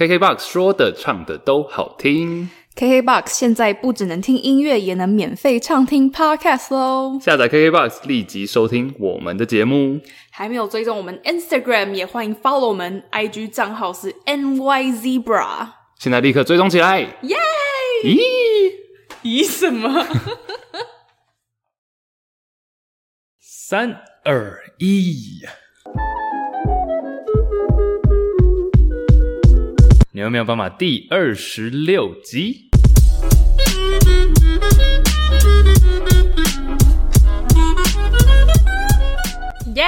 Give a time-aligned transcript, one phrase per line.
[0.00, 7.20] KKBOX 说的唱的都好听，KKBOX 现在不只能听音乐，也能免费畅听 Podcast 喽！
[7.20, 10.00] 下载 KKBOX 立即收听我们的节目。
[10.30, 15.68] 还没有追踪我们 Instagram，也欢迎 follow 我们 IG 账号是 NYZebra。
[15.98, 17.00] 现在立刻追踪起来！
[17.00, 17.36] 耶！
[18.02, 18.72] 咦？
[19.22, 20.06] 咦什么？
[23.38, 25.42] 三二一。
[30.12, 32.68] 牛没有办法第二十六集，
[39.76, 39.84] 耶！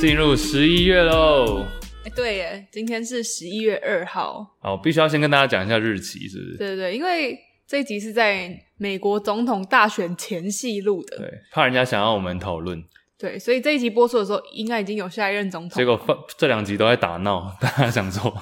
[0.00, 1.66] 进入十一月喽！
[2.06, 4.56] 哎，对耶，今天是十一月二号。
[4.60, 6.56] 好，必须要先跟大家讲一下日期，是不是？
[6.56, 12.82] 对对对，因为这一集是在美国总统大选前夕录的，对，怕人家想要我们讨论。
[13.18, 15.76] 对，所以这一集播出的时候，应该已经有下一任总统。
[15.76, 15.98] 结果
[16.36, 18.32] 这两集都在打闹， 大家想说，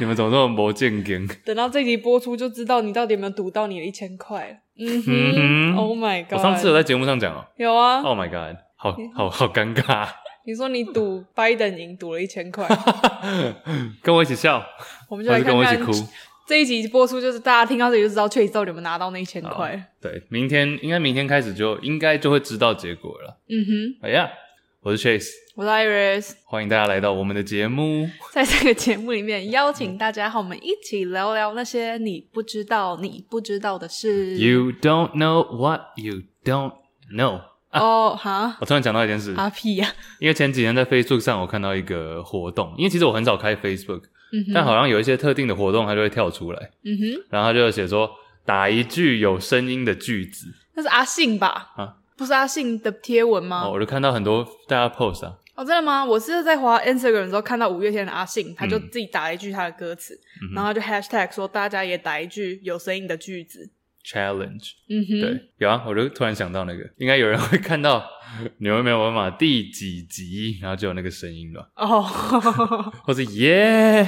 [0.00, 1.28] 你们怎么这么没正经？
[1.44, 4.62] 等到这集播出，就知道你到底有没有赌到你的一千块。
[4.78, 6.34] 嗯哼，嗯哼，Oh my god！
[6.34, 7.44] 我上次有在节目上讲哦。
[7.56, 8.00] 有啊。
[8.02, 8.56] Oh my god！
[8.76, 10.08] 好好好尴尬。
[10.46, 12.68] 你说你赌拜登赢，赌了一千块，
[14.00, 14.62] 跟我一起笑，
[15.08, 15.90] 我们就来跟我一起哭。
[16.46, 19.92] 这一集播出，就是大家听到这里就知道，确实到底有没有拿到那一千块。
[20.00, 23.40] 对，明天应该明天开始就应该就会知道结果了。
[23.48, 24.30] 嗯哼，哎呀。
[24.82, 28.08] 我是 Chase，我是 Iris，欢迎大家来到我们的节目。
[28.30, 34.36] 在这个节目里面，邀请大家和我们一起聊聊那些你不知道、你不知道的事。
[34.36, 36.74] You don't know what you don't
[37.12, 37.40] know。
[37.72, 38.56] 哦，哈！
[38.60, 39.34] 我突然想到一件事。
[39.36, 39.92] 阿屁呀！
[40.20, 42.72] 因为前几天在 Facebook 上，我看到一个活动。
[42.78, 44.02] 因为其实我很少开 Facebook，
[44.32, 46.70] 嗯哼，但好像有一些特定的活动，它就会跳出来。
[46.84, 48.10] 嗯哼，然后他就写说，
[48.44, 50.46] 打一句有声音的句子。
[50.74, 51.72] 那是阿信吧？
[51.76, 51.96] 啊。
[52.16, 53.64] 不是阿信的贴文吗？
[53.66, 55.36] 哦，我就看到很多大家 post 啊。
[55.54, 56.04] 哦，真的吗？
[56.04, 63.70] 我是在滑 Instagram 的时候看到五月天的阿信，他就自己打了一句他的歌词，嗯、然后就 hashtag 说大家也打一句有声音的句子。
[64.06, 64.70] Challenge。
[64.88, 68.08] 嗯哼，对，有啊，我就突然想到那个，应该有人会看到
[68.58, 71.68] 你们没有办法第几集，然后就有那个声音了。
[71.74, 72.02] 哦，
[73.04, 74.06] 或者耶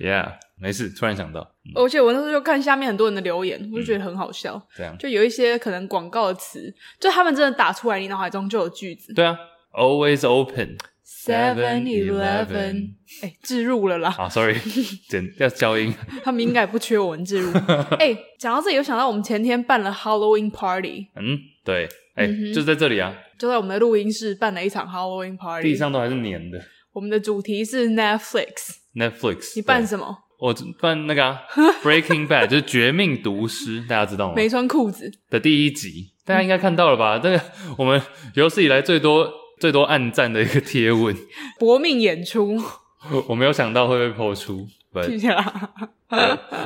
[0.00, 0.34] ，yeah。
[0.60, 4.60] 没事，突然想到，嗯、而且我那时候就看下面很多人的留言，我就觉得很好笑。
[4.74, 9.14] 这、嗯、样，就有一些可能广告的词，就他们真的打出来，你脑海中就有句子。
[9.14, 9.38] 对啊
[9.72, 10.76] ，Always open
[11.08, 12.90] seven eleven，
[13.22, 14.14] 哎，置入了啦。
[14.18, 14.54] 啊，sorry，
[15.08, 15.94] 真要消音。
[16.22, 17.52] 他们应该不缺我们置入。
[17.98, 21.06] 哎，讲到这里，有想到我们前天办了 Halloween party。
[21.16, 26.60] 嗯，对，哎、嗯，就在这里啊，就在我们的录音室办了一场 Halloween party，地上都还是粘的。
[26.92, 28.76] 我们的主题是 Netflix。
[28.94, 30.16] Netflix，你办什么？
[30.40, 31.40] 我办那个、啊
[31.82, 34.34] 《Breaking Bad》，就是《绝命毒师》，大家知道吗？
[34.36, 37.18] 没穿裤子的第一集，大家应该看到了吧？
[37.18, 37.42] 这、嗯、个
[37.78, 38.00] 我们
[38.34, 41.16] 有史以来最多最多暗赞的一个贴文，
[41.58, 42.60] 搏命演出。
[43.28, 44.66] 我没有想到会被破出，
[45.06, 45.70] 谢谢啦。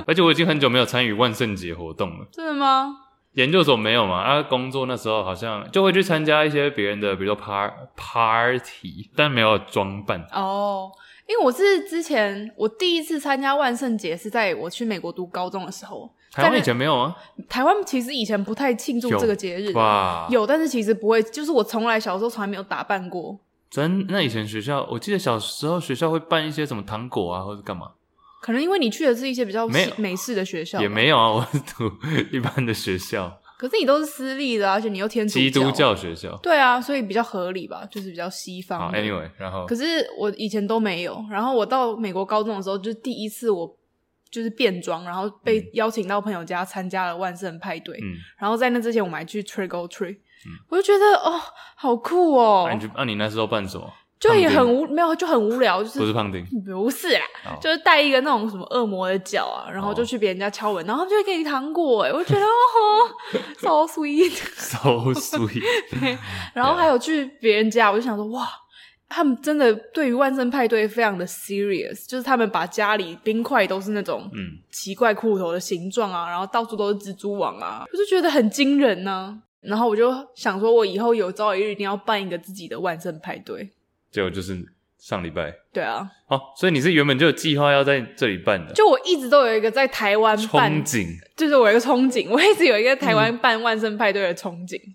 [0.07, 2.27] 而且我已经很久没有参与万圣节活动了。
[2.33, 2.97] 真的吗？
[3.35, 4.21] 研究所没有嘛？
[4.21, 10.25] 啊，工作那时候好像就会去参加一些别人的，比如说 par party，但没有装扮。
[10.33, 10.91] 哦。
[11.29, 16.11] 因为我是之前我第一次参加万圣节是在我去美国读高中的时候。
[16.33, 17.15] 台湾以前没有啊？
[17.49, 19.71] 台湾其实以前不太庆祝这个节日。
[19.73, 23.39] 哇，有，但是其实不会，就是我从来小时候从来没有打扮过。
[23.71, 24.07] 真？
[24.09, 27.93] 那以前学校，我记得小时候学校会办一些什么糖果啊，或者干嘛？
[28.41, 30.81] 可能因为你去的是一些比较美美式的学校。
[30.81, 31.91] 也没有啊，我是读
[32.33, 33.39] 一般的学校。
[33.59, 38.77] 可是你都是私立的，而且你又天主教，基督教学校，对啊，所以比较合理吧，就是比较西方。
[38.81, 43.77] 好，Anyway，然后可是我以前都没有，然后我到美国高中的时候，就是第一次我
[44.33, 47.97] 就是变装，然后被邀请到朋友家参加了万圣派对。
[47.99, 51.41] 嗯，然后在那之前我们还去 Trick or Treat，嗯，我就觉得哦，
[51.77, 52.65] 好酷哦。
[52.67, 53.93] 那、啊、你那、啊、你那时候办什么？
[54.19, 57.61] 就也很无没有，就很无聊，就是不是胖丁，不是啦，oh.
[57.61, 62.49] 就是带一个那种什么恶魔的脚啊，然后就去别人家敲门，然后他们就会给你糖果，哎，我觉得哦
[63.59, 65.65] ，so sweet，so sweet，
[65.99, 66.17] 对，
[66.55, 68.49] 然后还有去别人家，我就想说哇，
[69.13, 83.71] 他们真的对于万圣派对非常的 serious，就是他们把家里冰块都是那种嗯奇怪骷髅的形状啊，然后到处都是蜘蛛网啊，我就觉得很惊人呢、啊，然后我就想说，我以后有朝一日一定要办一个自己的万圣派对。
[84.11, 84.63] 结果就是
[84.99, 88.73] 上礼拜，对啊，好、哦，所以你是原本就有计划要在这里办的？
[88.73, 94.79] 就我一直都有一个在台湾办憧憬，就是我有一个憧憬，我一直有一个台湾办万圣派对的憧憬。
[94.81, 94.95] 嗯，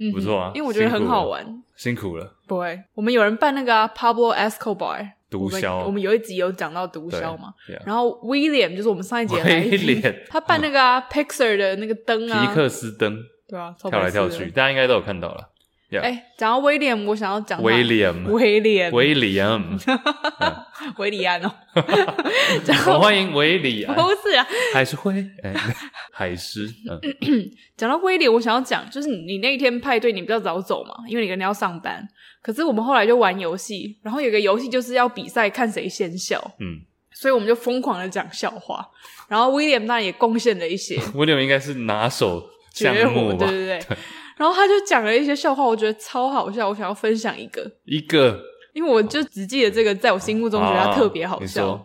[0.00, 1.62] 嗯不错啊，因为我觉得很好玩。
[1.76, 5.84] 辛苦了，不会，我们有人办那个、啊、Pablo Escobar 毒枭。
[5.84, 7.52] 我，们有一集有讲到毒枭嘛。
[7.84, 13.18] 然后 William 就是我们上一集的来宾，他办那个、啊嗯、Pixar 的那个灯啊，皮克斯灯，
[13.48, 15.50] 对啊，跳来跳去，大家应该都有看到了。
[15.90, 19.62] 哎、讲到威廉，我想要讲威廉，威廉，威廉，
[20.98, 21.54] 韦礼安哦。
[22.88, 23.94] 我欢迎韦礼安。
[23.94, 25.54] 不是啊，还是会哎，
[26.12, 26.66] 海狮。
[26.90, 27.00] 嗯，
[27.76, 32.06] 讲到威廉，我想要讲，就是你那一天派对，你比较早走嘛，因为你可能要上班。
[32.42, 36.40] 可是我们后来就玩游戏，然后有个游戏就是要比赛看谁先笑。
[36.58, 36.80] 嗯，
[37.12, 38.84] 所以我们就疯狂的讲笑话。
[39.28, 41.00] 然后威廉当然也贡献了一些。
[41.14, 43.46] 威廉应该是拿手项目吧？
[43.46, 43.96] 对对对。
[44.36, 48.40] 对然后他就讲了一些笑话，我觉得超好笑，我想要分享一个一个，
[48.72, 51.68] 因为我就只记得这个，在我心目中觉得他特别好笑。
[51.68, 51.84] 啊、你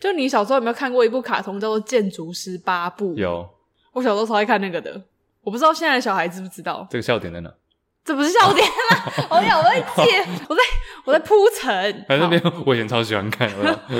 [0.00, 3.14] 就你小时候有没有看过一部卡通叫做《建筑师八部》？
[3.16, 3.48] 有，
[3.92, 5.02] 我小时候超爱看那个的。
[5.42, 7.50] 我不知道现在的小孩知不知道这个笑点在哪？
[8.02, 9.28] 这不是笑点啦！
[9.30, 10.62] 我有我在接，我在
[11.04, 12.04] 我在铺陈。
[12.08, 13.48] 反正那边我以前超喜欢看，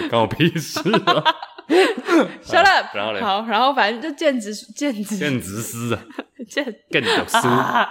[0.08, 1.22] 关我屁事啊
[2.42, 2.94] Shut up！
[2.94, 6.02] 然后嘞，好，然后反正就建筑建筑建筑师啊。
[6.48, 7.88] 建建筑师，啊、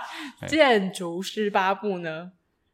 [0.48, 2.32] 建筑师八部呢？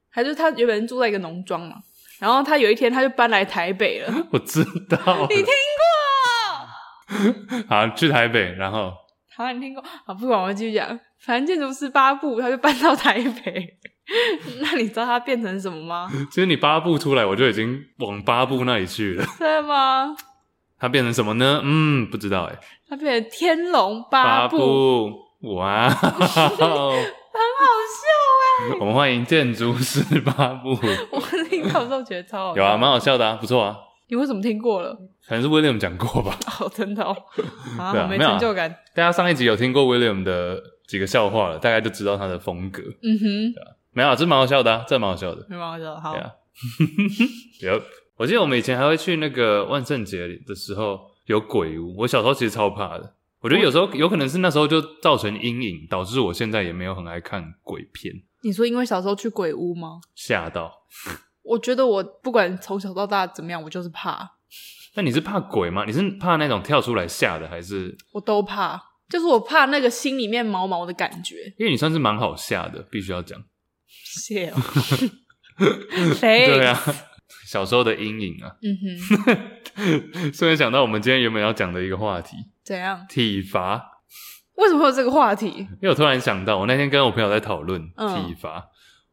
[0.10, 1.76] 还是他原本住在一个农庄嘛？
[2.20, 4.12] 然后他有一天他就搬来台北了。
[4.32, 5.46] 我知道，你听
[7.54, 7.64] 过？
[7.68, 8.94] 好，去台北，然后
[9.36, 9.84] 好，你听过？
[10.06, 11.00] 好，不管我继续讲。
[11.20, 13.78] 反正建筑师八部他就搬到台北。
[14.62, 16.08] 那你知道他变成什么吗？
[16.32, 19.26] 其实你八部出来，我就已经往八部那里去了。
[19.38, 20.16] 对吗？
[20.86, 21.62] 他变成什么呢？
[21.64, 22.56] 嗯，不知道哎。
[22.88, 25.12] 他变成天龙八部。
[25.56, 26.20] 哇， 很好
[26.60, 26.68] 笑
[28.70, 28.78] 哎！
[28.80, 30.78] 我们欢迎建筑师八部。
[31.12, 33.76] 我听到的时候觉得超好笑，有啊，蛮好笑的啊，不错啊。
[34.10, 34.96] 你为什么听过了？
[35.28, 36.38] 可能是 William 讲过吧。
[36.60, 37.16] 哦，真的哦，
[37.80, 38.70] 啊，对啊，没成就感。
[38.94, 42.84] 大家上一集有听过 William 的几个笑话了，大概就知道他的风格。
[43.02, 46.00] 嗯哼，对啊，没有，这蛮好笑的啊，这蛮好笑的，蛮好笑的。
[46.00, 46.16] 好，
[47.62, 47.74] 有，
[48.18, 53.16] 我记得我们以前还会去那个万圣节的时候有鬼屋，我小时候其实超怕的。
[53.42, 58.14] 我觉得有时候有可能是那时候就造成阴影，导致我现在也没有很爱看鬼片。
[58.42, 60.00] 你说因为小时候去鬼屋吗？
[60.16, 60.72] 吓到。
[61.44, 64.38] 我觉得我不管从小到大怎么样，我就是怕。
[64.96, 65.84] 那你是怕鬼吗？
[65.86, 67.96] 你是怕那种跳出来吓的，还是？
[68.14, 71.36] 我都怕，就是我怕那个心里面毛毛的感觉。
[71.58, 73.44] 因为你算是蛮好吓的，必须要讲。
[73.88, 74.56] 谢哦。
[76.16, 76.48] 谁？
[76.48, 76.82] 对啊，
[77.56, 78.52] 小时候的阴影啊。
[78.62, 80.32] 嗯哼。
[80.38, 82.36] 突然想到我们今天原本要讲的一个话题。
[82.64, 83.06] 怎样？
[83.08, 83.82] 体罚？
[84.56, 85.48] 为什么会有这个话题？
[85.48, 88.66] 因为我突然想到，我那天跟我朋友在讨论体罚，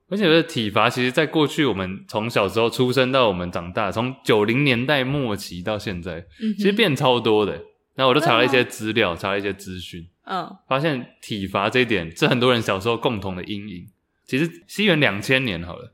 [0.08, 7.52] 而且觉得体罚其实，在过去我们从小时候出生到我们长大，从九零年代末期到现在，嗯、其实变超多的。
[7.94, 13.86] 然后我就查了一些资料，查了一些资讯，嗯，发现体罚这一点是很多人小时候共同的阴影。
[14.24, 15.92] 其实西元两千年好了，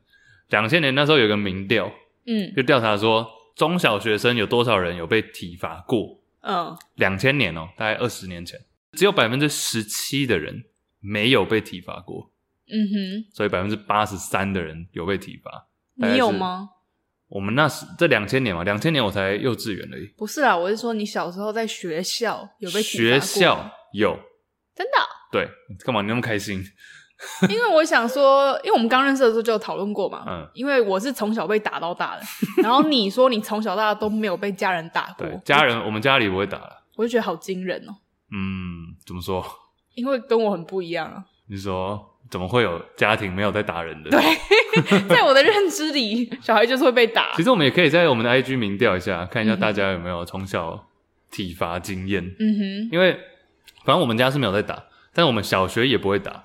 [0.49, 1.91] 两千年那时候有个民调，
[2.29, 6.21] 嗯，就调查说中小学生有多少人有被体罚过。
[6.41, 8.59] 嗯，两千年哦、喔，大概二十年前，
[8.93, 10.63] 只有百分之十七的人
[10.99, 12.31] 没有被体罚过。
[12.67, 15.67] 嗯哼，所以百分之八十三的人有被体罚。
[15.95, 16.69] 你有吗？
[17.27, 20.05] 我们那时这两千年嘛，两千年我才幼稚园而已。
[20.17, 23.19] 不是啦，我是说你小时候在学校有被体罚过。
[23.19, 24.19] 学校有，
[24.75, 24.93] 真的？
[25.31, 25.47] 对，
[25.83, 26.63] 干嘛你那么开心？
[27.49, 30.23] 因为我想说，因为我们刚认识的时候就有讨论过嘛。
[30.27, 30.47] 嗯。
[30.53, 32.21] 因为我是从小被打到大的，
[32.63, 35.27] 然后你说你从小到大都没有被家人打过。
[35.27, 36.83] 对，家人，我们家里不会打了。
[36.95, 37.95] 我就觉得好惊人哦。
[38.31, 39.45] 嗯，怎么说？
[39.95, 41.23] 因为跟我很不一样啊。
[41.47, 41.99] 你说
[42.29, 44.09] 怎么会有家庭没有在打人的？
[44.11, 44.21] 对，
[45.09, 47.33] 在我的认知里，小孩就是会被打。
[47.35, 50.85] 其实我们也可以在我们的 IG 民调一下，看一下大家有没有从小
[51.31, 52.23] 体罚经验。
[52.39, 52.89] 嗯哼。
[52.91, 53.19] 因为
[53.83, 54.83] 反正我们家是没有在打，
[55.13, 56.43] 但我们小学也不会打。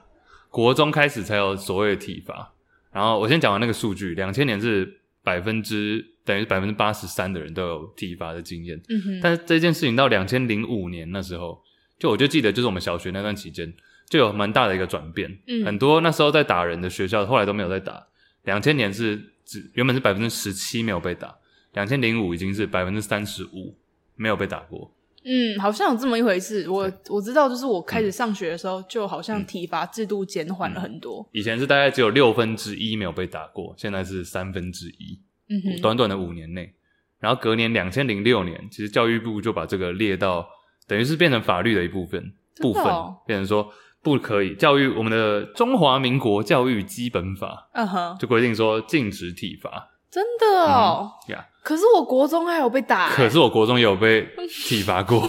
[0.54, 2.52] 国中开始才有所谓的体罚，
[2.92, 11.60] 然后我先讲完那个数据，两千年是百分之等于百分之八十三的人都有体罚的经验，嗯哼，但是这件事情到两千零五年那时候，
[11.98, 13.74] 就我就记得就是我们小学那段期间
[14.08, 18.06] 就有蛮大的一个转变，嗯，很多那时候在打人的学校后来都没有再打，
[18.44, 21.36] 两千年是只原本是百分之十七没有被打，
[21.72, 23.76] 两千零五已经是百分之三十五
[24.14, 24.94] 没有被打过。
[25.24, 26.68] 嗯，好像有这么一回事。
[26.68, 31.26] 我我知道，就是我开始上学的时候，嗯、就好像体罚制度减缓了很多。
[31.32, 35.20] 以前是大概只有六分之一没有被打过，现在是三分之一。
[35.48, 36.74] 嗯哼，短短的五年内，
[37.20, 40.46] 然后隔年两千零六年，其实教育部就把这个列到，
[40.86, 42.84] 等于是变成法律的一部分，哦、部分
[43.26, 43.70] 变成说
[44.02, 47.70] 不可以教育我们的中华民国教育基本法。
[47.72, 49.90] 嗯哼，就规定说禁止体罚。
[50.10, 51.42] 真的哦，呀、嗯。
[51.42, 51.53] Yeah.
[51.64, 55.26] 可是我国中还有被打，欸，可是我国中也有被体罚过。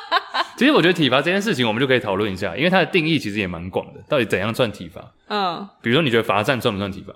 [0.56, 4.00] 其实我觉得体罚这件事情，我们就可以讨论一下，因为它的定义其实也蛮广的。
[4.08, 5.14] 到底怎样算体罚？
[5.28, 7.14] 嗯，比如说你觉得罚站算不算体罚？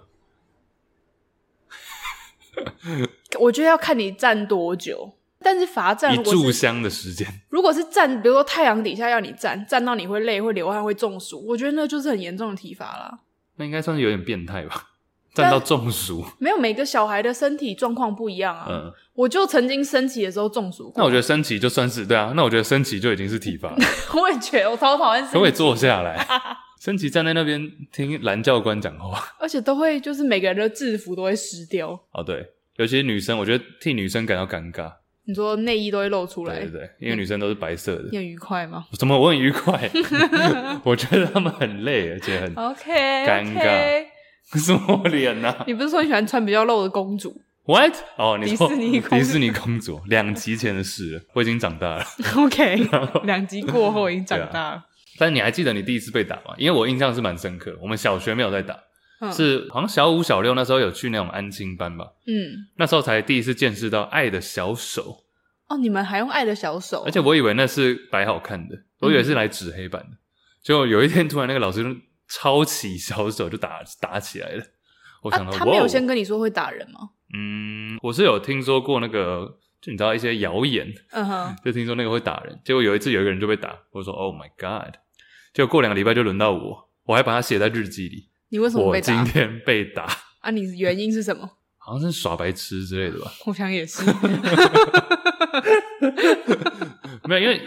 [3.39, 5.17] 我觉得要看你站多久。
[5.45, 13.19] 但是罚站，一炷香的时间，如果是站，比如说太阳底下要你站，站到你会累、会流汗、会中暑，我觉得那就是很严重的体罚啦。
[13.57, 14.92] 那应该算是有点变态吧？
[15.35, 16.25] 站到中暑。
[16.39, 18.67] 没有，每个小孩的身体状况不一样啊。
[18.69, 20.95] 嗯，我就曾经升旗的时候中暑过。
[20.99, 23.77] 那我觉得升旗就算是对啊，那我觉得升旗就已经是体罚了。
[24.15, 25.25] 我也觉得，我超讨厌。
[25.27, 26.27] 可不可以坐下来？
[26.81, 31.91] 升旗站在那边听蓝教官讲话，而且都会就是每个人的制服都会湿掉。
[32.11, 32.45] 哦，对，
[32.77, 34.93] 尤其是女生，我觉得替女生感到尴尬。
[35.25, 38.09] 你说内衣都会露出来，对对对，因为女生都是白色的。
[38.11, 38.85] 你很愉快吗？
[38.99, 39.89] 怎么我很愉快？
[40.83, 42.93] 我觉得他们很累，而且很 OK
[43.25, 44.05] 尴尬。
[44.59, 45.55] 什么脸呢？
[45.67, 47.95] 你不是说你喜欢穿比较露的公主？What？
[48.17, 52.05] 哦，你说迪士尼公主，迪士尼公主，两集前的事了，我已经长大了。
[52.37, 52.89] OK，
[53.25, 54.85] 两集过后已经长大了。
[55.19, 56.55] 但你还记得你第一次被打吗？
[56.57, 57.77] 因为我印象是蛮深刻。
[57.81, 58.79] 我们小学没有在打。
[59.33, 65.19] 是好像小五小六那时候有去那种安亲班吧，嗯，那时候才第一次见识到爱的小手。
[65.69, 67.05] 哦，你们还用爱的小手？
[67.07, 70.09] 而且我以为那是摆好看的，我以为是来指黑板的。
[70.61, 71.91] 结果有一天突然那个老师就
[72.35, 74.65] 抄起小手就打打起来了。
[75.23, 77.11] 我想到，他没有先跟你说会打人吗？
[77.35, 82.59] 嗯，我是有听说过那个，就你知道一些谣言，嗯哼，就听说那个会打人。
[82.65, 84.95] 结果有一次有一个人就被打，我说 Oh my God！
[85.53, 88.31] 结果过两个礼拜就轮到我，我还把它写在日记里。
[88.49, 89.13] 你为什么被打？
[89.13, 90.07] 我今天被打
[90.41, 90.51] 啊！
[90.51, 91.49] 你原因是什么？
[91.79, 93.33] 好像是耍白痴之类的吧。
[93.47, 94.03] 我想也是。
[97.25, 97.61] 没有，因为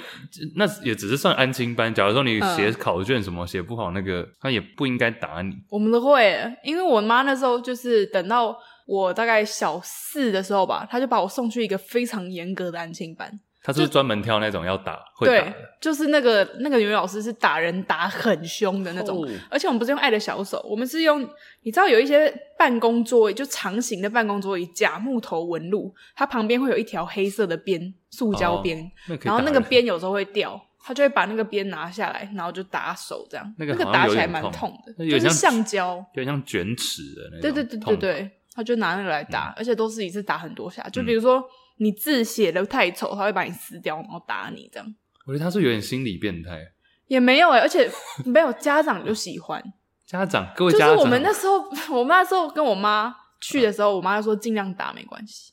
[0.55, 1.93] 那也只是算安亲班。
[1.93, 5.53] 假如说你写考卷什么写、嗯、不好，那个他也不应该打你。
[5.69, 13.39] 我们都会，因为我妈那时候就是等到我大概小四的时候吧，她就把我送去一个非常严格的安亲班。
[13.65, 21.27] 他是专门挑那种要打会打的，对，就是那个那个语文老师是打人打很凶的那种，哦、而且我们不是用爱的小手，我们是用
[21.63, 28.79] 你知道有一些办公桌椅，就长形的办公桌椅，假木头纹路，它旁边会有一条黑色的边，塑胶边，
[29.09, 34.71] 哦、然后那个边有时候会掉，他就会把那个边拿下来，然后就打手这样，那个，那个打起来蛮痛。
[34.85, 41.43] 的，有点像就是橡胶，有点像卷尺的那种，对对对对对，他就拿那个来打，嗯、而且都是一次打很多下，就比如说。
[41.77, 44.95] 嗯你字写的太丑，他会把你撕掉，然后打你这样。
[45.27, 46.59] 我觉得他是有点心理变态。
[47.07, 47.91] 也没有哎、欸、而且
[48.25, 49.61] 没有家长就喜欢。
[50.05, 51.65] 家长，各位家长，就是我们那时候，
[51.99, 55.51] 我们那时候跟我妈去的时候，我妈就说尽量打没关系。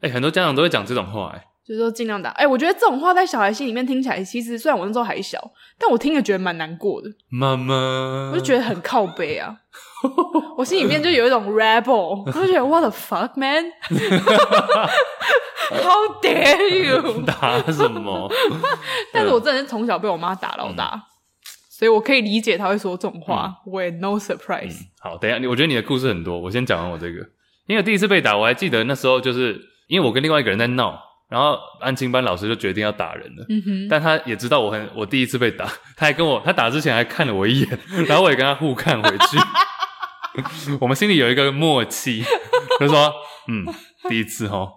[0.00, 2.30] 哎、欸，很多家长都会讲这种话、欸，哎，就是说尽量打。
[2.30, 7.08] 哎、欸，我觉得这种话在小孩心里面听起来，其实虽然我那时候还小，但我听了觉得蛮难过的。
[7.28, 9.56] 妈妈，我就觉得很靠背啊。
[10.58, 13.64] 我心里面就有一种 rebel，我就觉得 what the fuck man。
[15.70, 17.22] How dare you！
[17.26, 18.30] 打什么？
[19.12, 21.02] 但是我真的是从小被我妈打到大，嗯、
[21.70, 23.54] 所以我可以理解她会说这种话。
[23.66, 24.86] 我也、嗯、no surprise、嗯。
[25.00, 27.24] 好，等一下，我觉得你的故事很多，我先讲完我这个。
[27.66, 31.00] 因为第一次被打，我还记得那时候就是因为我跟另外一个人在闹，
[31.30, 33.46] 然后安亲班老师就决定要打人了。
[33.48, 33.88] 嗯哼。
[33.88, 35.64] 但他也知道我很我第一次被打，
[35.96, 37.78] 他还跟我他打之前还看了我一眼，
[38.08, 39.38] 然后我也跟他互看回去。
[40.80, 42.24] 我们心里有一个默契，
[42.80, 43.12] 就说
[43.48, 43.66] 嗯，
[44.08, 44.72] 第一次齁。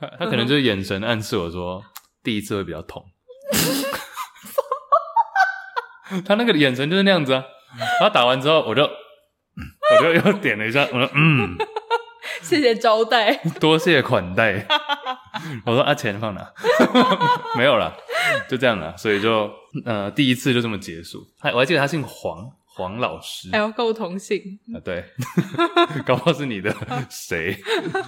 [0.00, 1.82] 他 他可能就是眼神暗示我说，
[2.22, 3.04] 第一次会比较痛。
[6.26, 7.44] 他那个眼神就是那样子啊。
[8.00, 11.56] 他打完之后，我就我就又点了一下，我说嗯，
[12.42, 14.66] 谢谢招待，多谢款待。
[15.64, 16.52] 我说啊，钱放哪？
[17.56, 17.96] 没有了，
[18.48, 18.94] 就这样了。
[18.96, 19.50] 所以就
[19.86, 21.26] 呃，第一次就这么结束。
[21.38, 22.50] 他我还记得他姓黄。
[22.74, 24.80] 黄老师还要够同性啊？
[24.82, 25.04] 对，
[26.06, 26.74] 搞不好是你的
[27.10, 27.54] 谁？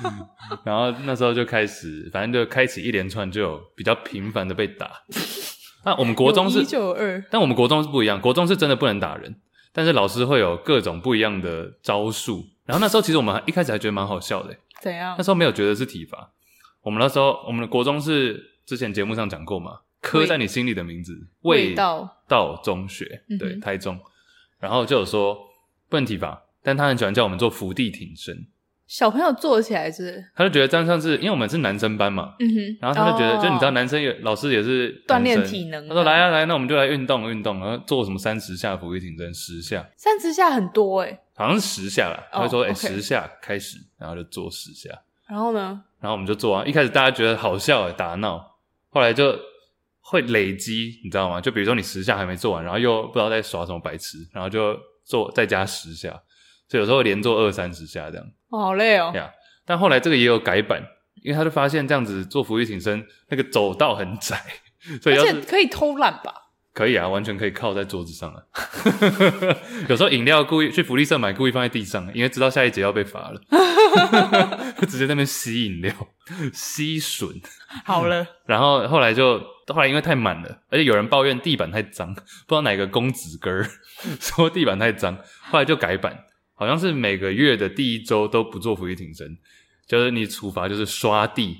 [0.65, 4.91] 然后那时候就开始，反正就开启一连串，就有比较频繁的被打。
[5.85, 9.37] 那我们国中是一九二，但我们国中是不一样，国中是真的不能打人，
[9.73, 12.43] 但是老师会有各种不一样的招数。
[12.65, 15.15] 然后那时候其实我们一开始还觉得蛮好笑的，怎样？
[15.19, 16.33] 那时候没有觉得是体罚。
[16.81, 24.01] 我们那时候我们的国中是之前节目上讲过嘛，刻在你心里的名字，味道道中学，对，台中。
[24.65, 25.37] 然后就有说
[25.91, 28.35] 不能体罚，但他很喜欢叫我们做伏地挺身。
[28.87, 30.25] 小朋友做起来是？
[30.35, 32.79] 他就觉得这样像是，因为我们是男生班嘛，嗯哼。
[32.81, 35.87] 然后他就觉得，哦、就你知道，男生也老师也是锻炼体能。
[35.89, 39.87] 他说：“来啊来，那我们就来运动运动，然后做什么三十下伏地挺身，十下。
[39.97, 42.27] 三十下很多诶、欸、好像是十下啦。
[42.33, 44.91] 他就说：“哎、哦，十下开始，然后就做十下。”
[45.29, 45.83] 然后呢？
[46.01, 46.65] 然后我们就做啊。
[46.65, 48.57] 一开始大家觉得好笑诶打闹，
[48.91, 49.35] 后来就
[50.05, 51.41] 会累积，你知道吗？
[51.41, 54.79] 就比如说你十下还没做完，然后又不知道在耍什么白痴，然后就。
[55.07, 56.09] 做再加十下，
[56.67, 58.27] 所以有时候连做二三十下这样。
[58.49, 59.13] 哦，好累哦。
[59.15, 59.31] 呀，
[59.67, 60.83] 但后来这个也有改版，
[61.23, 64.43] 因为他就发现这样子做俯卧挺身，那个走道很窄，
[65.03, 66.33] 所以而且可以偷懒吧？
[66.73, 68.43] 可以啊，完全可以靠在桌子上啊。
[69.91, 73.39] 有时候饮料故意去福利社买，故意放在地上，因为知道下一节要被罚了，
[74.81, 75.95] 就直接在那边吸饮料
[76.55, 77.43] 吸吮。
[77.85, 83.67] 好了， 然后后来就后来因为太满了，而且有人抱怨地板太脏，不知道哪个公子哥儿
[84.21, 85.17] 说地板太脏，
[85.51, 89.39] 后来就改版，好像是每个月的第一周都不做伏地挺身，
[89.87, 91.57] 就是你处罚就是刷地，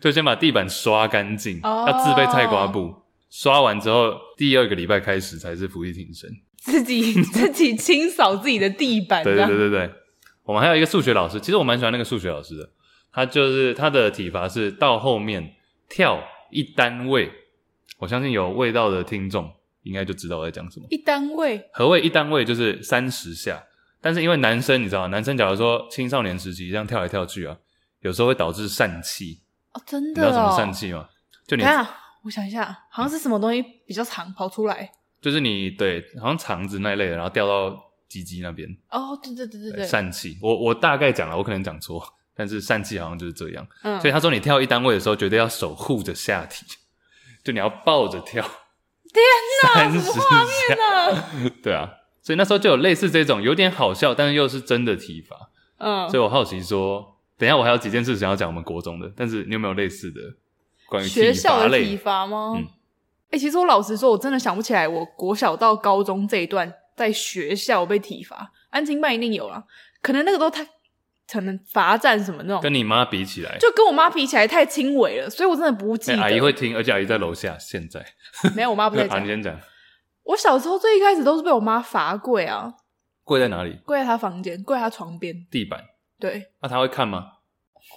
[0.00, 2.94] 就先把地板刷干净，要自备菜瓜布，
[3.30, 9.22] 刷完之后第二个礼拜开始才是伏地挺身， 自己自己清扫自己的地板。
[9.24, 9.90] 对对对对对，
[10.44, 12.70] 我们还有一个数学老师，其实我蛮喜欢那个数学老师的。
[13.12, 15.56] 他就是他的体罚是到后面
[15.88, 17.30] 跳一单位，
[17.98, 19.50] 我相信有味道的听众
[19.82, 20.86] 应该就知道我在讲什么。
[20.90, 22.44] 一单位，何谓一单位？
[22.44, 23.64] 就是三十下。
[24.02, 27.56] 但是因为男生你知道，男生假如说青少年时期这样跳来跳去啊，
[28.00, 29.42] 有时候会导致疝气
[29.72, 30.26] 哦，真的、哦？
[30.26, 31.06] 你知道什么疝气吗？
[31.46, 31.86] 就你看，
[32.24, 34.90] 我想一下，好像是什么东西比较长跑出来，
[35.20, 37.78] 就是你对，好像肠子那一类的，然后掉到
[38.08, 38.66] 鸡鸡那边。
[38.90, 40.38] 哦，对对对对对，疝气。
[40.40, 42.02] 我我大概讲了，我可能讲错。
[42.40, 46.64] 但是疝气好像就是这样，嗯，所以他说你跳一单位的时候，绝对要守护着下体，
[47.44, 48.42] 就你要抱着跳。
[49.12, 49.22] 天
[49.74, 51.50] 哪，什么画面呢？
[51.62, 51.90] 对啊，
[52.22, 55.50] 所以那时候就有类似这种有点好笑，但是又是真的体罚。
[55.76, 60.18] 嗯，所以我好奇说，等一下我还有几件事想要讲我们国中的，但是你有没有类似的
[60.88, 62.54] 关于学校的体罚吗？
[62.56, 62.66] 哎、嗯
[63.32, 69.62] 欸，其实我老实说，我真的想不起来，我国小到高中这一段在学校被体罚，安亲班一定有啦，
[70.00, 70.66] 可能那个都太。
[71.30, 76.18] 可能罚站什么那种，跟你妈比起来，就跟我妈比起来太轻微了，所以我真的不记得。
[76.18, 77.56] 欸、阿姨会听，而且阿姨在楼下。
[77.58, 78.04] 现在
[78.56, 79.22] 没有，我妈不在讲。
[79.22, 79.56] 你先讲。
[80.24, 82.72] 我小时候最一开始都是被我妈罚跪啊，
[83.24, 83.78] 跪在哪里？
[83.84, 85.82] 跪在她房间，跪在她床边，地板。
[86.18, 86.46] 对。
[86.60, 87.26] 那她会看吗？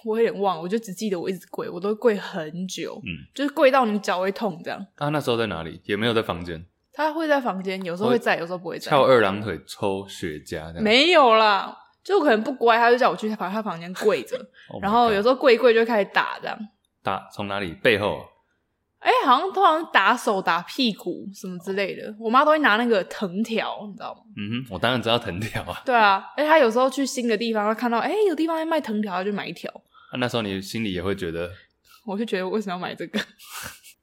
[0.04, 4.84] 我有点忘了，我就只记得我一直跪，我都跪很久，嗯，就是跪到你脚会痛这样。
[4.96, 5.80] 她那时候在哪里？
[5.84, 6.64] 也没有在房间。
[6.92, 8.90] 她会在房间，有时候会在，有时候不会在。
[8.90, 10.82] 翘二郎腿抽雪茄这样。
[10.82, 11.76] 没有啦。
[12.04, 14.36] 就可能不乖，他就叫我去他房他房间跪着
[14.68, 16.58] ，oh、然后有时候跪一跪就开始打这样。
[17.02, 17.72] 打从哪里？
[17.82, 18.24] 背后？
[18.98, 22.14] 哎、欸，好像通常打手、打屁股什么之类的。
[22.18, 24.20] 我妈都会拿那个藤条，你知道吗？
[24.36, 25.80] 嗯哼，我当然知道藤条啊。
[25.84, 29.70] 对啊，哎，他有时候去新的地方，会看到哎、欸、有地方在卖藤条，他就买一条。
[30.12, 31.50] 那那时候你心里也会觉得？
[32.06, 33.18] 我就觉得我为什么要买这个？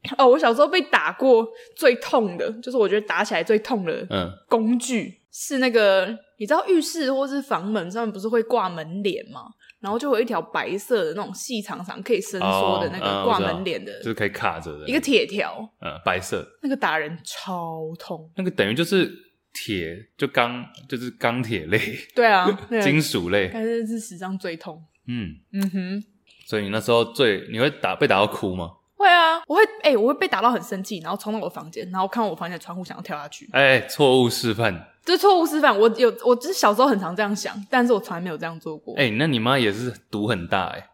[0.17, 6.17] 哦，我小时候被打过最痛的，就是我觉得打起来最痛的嗯工具、嗯、是那个。
[6.41, 9.41] 你知道浴室或是房门上面不是会挂门帘吗？
[9.79, 15.55] 然后就有一条白色的那种细长长可以伸缩的那个挂门帘的、哦嗯，就是可以卡着的一个铁条。
[15.81, 16.43] 嗯，白色。
[16.63, 18.27] 那个打人超痛。
[18.35, 19.07] 那个等于就是
[19.53, 21.79] 铁，就钢，就是钢铁类。
[22.15, 22.49] 对啊，
[22.81, 23.51] 金属类。
[23.53, 24.83] 但是是史上最痛。
[25.05, 26.03] 嗯嗯哼。
[26.47, 28.71] 所以你那时候最你会打被打到哭吗？
[29.01, 33.49] 会啊，我会哎、欸，我会被打到很生气，然后冲到我房间，然后看我房间的窗户，想要跳下去。
[33.51, 34.87] 哎、欸，错误示范。
[35.03, 38.95] 这错误示范，我有，我就是小时候很常这样想，但是我从来没有这样做过。
[38.97, 40.89] 哎、欸，那你妈也是毒很大哎、欸。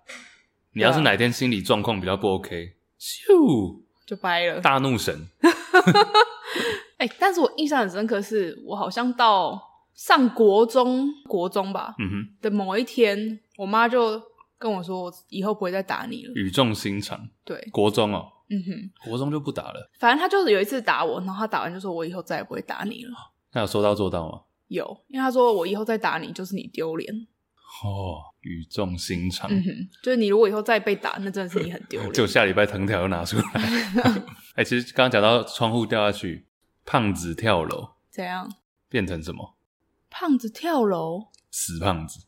[0.73, 4.61] 你要是哪天心理状况比较不 OK，咻就掰了。
[4.61, 5.27] 大怒神。
[6.97, 9.59] 哎、欸，但是我印象很深刻是，是我好像到
[9.93, 14.21] 上国中，国中吧，嗯哼的某一天，我妈就
[14.57, 16.33] 跟我说，我以后不会再打你了。
[16.33, 17.29] 语重心长。
[17.43, 18.31] 对，国中哦。
[18.49, 19.91] 嗯哼，国中就不打了。
[19.99, 23.11] 反正他就是有一次打我，然后他打完就说，我以后再也不会打你了。
[23.51, 24.41] 那有说到做到吗？
[24.67, 27.27] 有，因为他说我以后再打你就是你丢脸。
[27.83, 29.51] 哦，语重心长。
[29.51, 32.11] 嗯哼，就是你如果以后再被打，那真的是你很丢脸。
[32.15, 33.43] 就下礼拜藤条又拿出来。
[34.55, 36.47] 哎、欸，其实刚刚讲到窗户掉下去，
[36.85, 38.49] 胖子跳楼，怎样？
[38.87, 39.55] 变成什么？
[40.09, 42.26] 胖子跳楼，死胖子。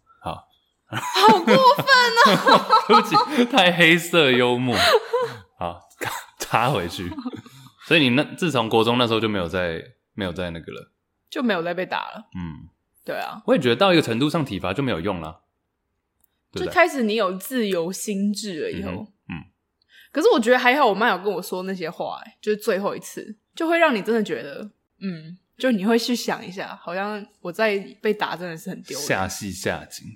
[0.90, 0.98] 好，
[1.28, 1.86] 好过分
[2.26, 2.66] 哦！
[2.88, 4.76] 对不起，太黑色幽默。
[5.58, 5.80] 好，
[6.40, 7.12] 插回去。
[7.86, 9.84] 所以你那自从国中那时候就没有再。
[10.16, 10.92] 没有再那个了，
[11.30, 12.28] 就没有再被打了。
[12.36, 12.68] 嗯，
[13.06, 15.44] 对啊，我也觉得到一个程度上体罚就没有用了。
[16.52, 18.90] 就开始你有自由心智了以后，
[19.30, 19.46] 嗯，嗯，
[20.12, 30.08] 可是我觉得还好，我妈有跟我说那些话，哎，就是最后一次，就会让你真的觉得，嗯，就你会去想一下，好像我在被打真的是很丢脸，下戏下井。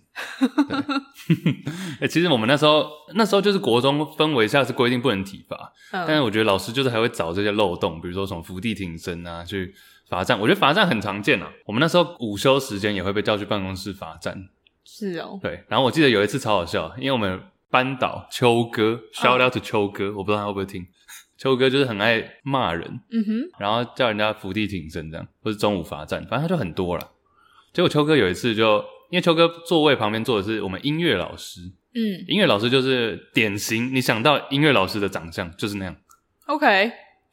[2.00, 9.76] 哎， 其实我们那时候那时候就是国中氛围下是规定不能体罚，嗯，但是我觉得老师就是还会找这些漏洞，比如说什么伏地挺身啊，去。
[10.10, 11.50] 罚站，我觉得罚站很常见啊。
[11.66, 14.48] 我们那时候午休时间也会被叫去办公室罚站。
[14.84, 15.40] 是哦。
[15.42, 20.86] 对，然后我记得有一次超好笑，因为我们班导秋哥，shout out to 秋哥，我不知道他会不会听。
[21.38, 27.12] 秋哥就是很爱骂人，嗯哼，然后叫人家伏地挺身这样，或是中午罚站，反正他就很多了。
[27.74, 28.78] 结果秋哥有一次就，
[29.10, 31.60] 因为秋哥座位旁边坐的是我们音乐老师，
[31.96, 35.96] 嗯，音乐老师就是典型，你想到音乐老师的长相就是那样。
[36.48, 36.92] OK。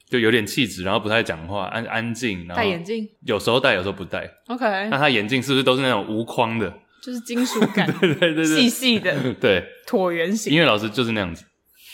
[0.09, 4.29] 就有点气质，然后不太讲话，安安静，然后戴眼镜，有时候戴，有时候不戴。
[4.49, 6.69] OK，那他眼镜是不是都是那种无框的？
[7.01, 10.53] 就是金属感， 对对对，细细的，对，椭圆形。
[10.53, 11.45] 音乐老师就是那样子，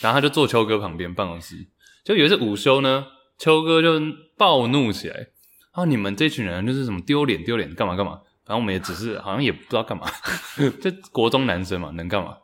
[0.01, 1.57] 然后他就坐秋哥旁边办公室，
[2.06, 3.04] 就有一次午休呢，
[3.36, 4.00] 秋哥就
[4.38, 5.26] 暴怒起来，
[5.72, 8.20] 啊，你们这群人就是什么丢脸丢脸，干嘛干嘛？
[8.46, 10.06] 反正我们也只是好像也不知道干嘛，
[10.80, 12.36] 就国中男生嘛，能干嘛？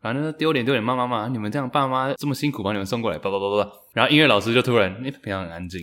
[0.00, 3.72] 反正丢脸丢脸，骂骂骂，你们这样爸妈这么辛苦把你们送过来，叭叭叭叭。
[3.92, 5.80] 然后音乐老师就突然，你平常很安静，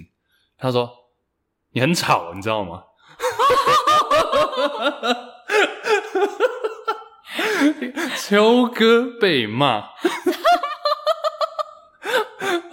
[0.58, 0.90] 他说
[1.74, 2.84] 你很吵，你知道吗？
[8.18, 9.90] 秋哥被骂，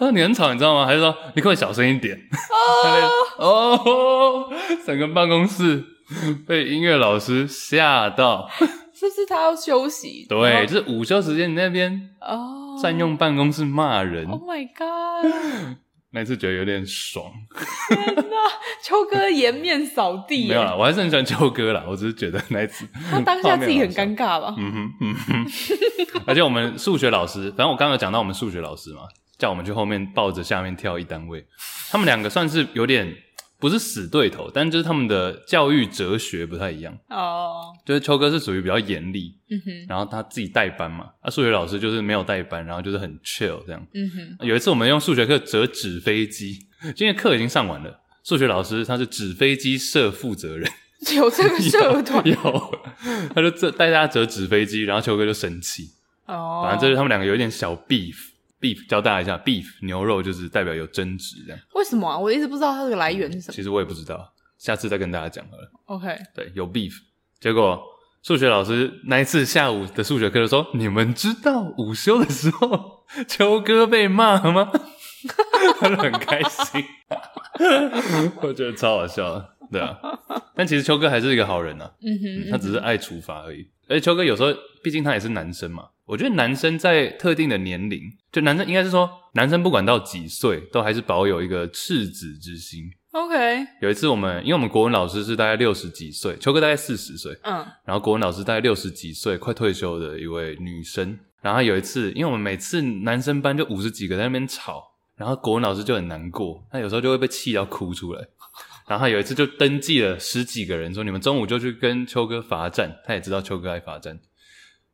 [0.03, 0.85] 他说你很吵，你知道吗？
[0.85, 2.19] 还是说你可以小声一点？
[3.39, 4.53] 哦哦，
[4.85, 5.85] 整个办公室
[6.45, 8.51] 被音乐老师吓到。
[8.93, 10.27] 是不是他要休息？
[10.29, 14.27] 对，就是午休时间你那边哦，占用办公室骂人。
[14.29, 15.77] Oh my god！
[16.11, 17.25] 那次觉得有点爽。
[17.89, 18.23] 天哪，
[18.83, 20.49] 秋哥颜面扫地。
[20.49, 21.85] 没有啦，我还是很喜欢秋哥啦。
[21.89, 24.53] 我只是觉得那次他当下自己很尴尬吧。
[24.59, 25.47] 嗯哼，嗯哼。
[26.27, 29.03] 而且我们数学老师，反正我刚刚有讲到我们数学老师嘛，
[29.43, 31.45] 叫我们去后面抱着下面跳一单位。
[31.91, 33.13] 他们两个算是有点。
[33.63, 37.71] 不是死对头，但就是他们的教育哲学不太一样哦。
[37.71, 37.87] Oh.
[37.87, 39.89] 就是秋哥是属于比较严厉，嗯哼、mm，hmm.
[39.89, 44.37] 然后他自己带班嘛，啊，数学老师就是没有带班，然后就是很 chill 这样，嗯哼、mm。
[44.37, 44.47] Hmm.
[44.49, 46.59] 有一次我们用数学课折纸飞机，
[46.97, 50.69] 今天课已经上完了，数学老师他是纸飞机社负责人，
[51.15, 52.81] 有这个社团有，
[53.33, 55.93] 他就这带大家折纸飞机，然后秋哥就生气
[56.27, 56.65] 哦，oh.
[56.65, 58.32] 反正就是他们两个有一点小 beef。
[58.63, 61.61] Beef 教大家一下，beef 牛肉就是代表有争执这样。
[61.75, 62.17] 为什么啊？
[62.17, 63.53] 我一直不知道它这个来源是什么。
[63.53, 65.71] 其实我也不知道，下次再跟大家讲好了。
[65.87, 66.93] OK，对，有 beef。
[67.41, 67.83] 结果
[68.23, 74.71] 数学老师那一次下午的数学课就说：“你们知道午休的时候 秋哥被骂了吗？”
[75.79, 76.85] 他 就很开心，
[78.43, 79.52] 我觉得超好笑的。
[79.73, 79.99] 对啊，
[80.55, 81.91] 但其实秋哥还是一个好人啊。
[82.03, 83.67] 嗯哼，他只是爱处罚而已。
[83.89, 85.89] 而且秋哥有时候，毕竟他也是男生嘛。
[86.05, 92.85] 我觉得男生在特定的年龄，就男生应该是说，男生不管到几岁，都还是保有一个赤子之心。
[93.13, 93.67] OK。
[93.81, 101.19] 有一次我们，因为我们国文老师是大概六十几岁，秋哥大概四十岁，嗯，然后国文老师大概六十几岁，快退休的一位女生。
[101.41, 104.83] 然后有一次，因为我们每次男生班就五十几个在那边吵，
[105.17, 108.25] 然后国文老师就很难过，他有时候就会被气到哭出来。
[108.93, 114.21] 然后有一次就登记了十几个人，说你们中午就去跟秋哥罚站，他也知道秋哥爱罚站。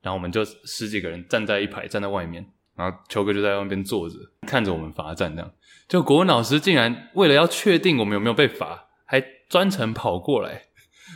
[0.00, 4.14] 然后我们就十几个人站在一排，站在外面，然后秋哥就在外面坐着，
[4.46, 5.50] 看着我们罚站这样。
[5.88, 10.66] 就国文老师竟然为了要确定我们有没有被罚，还专程跑过来，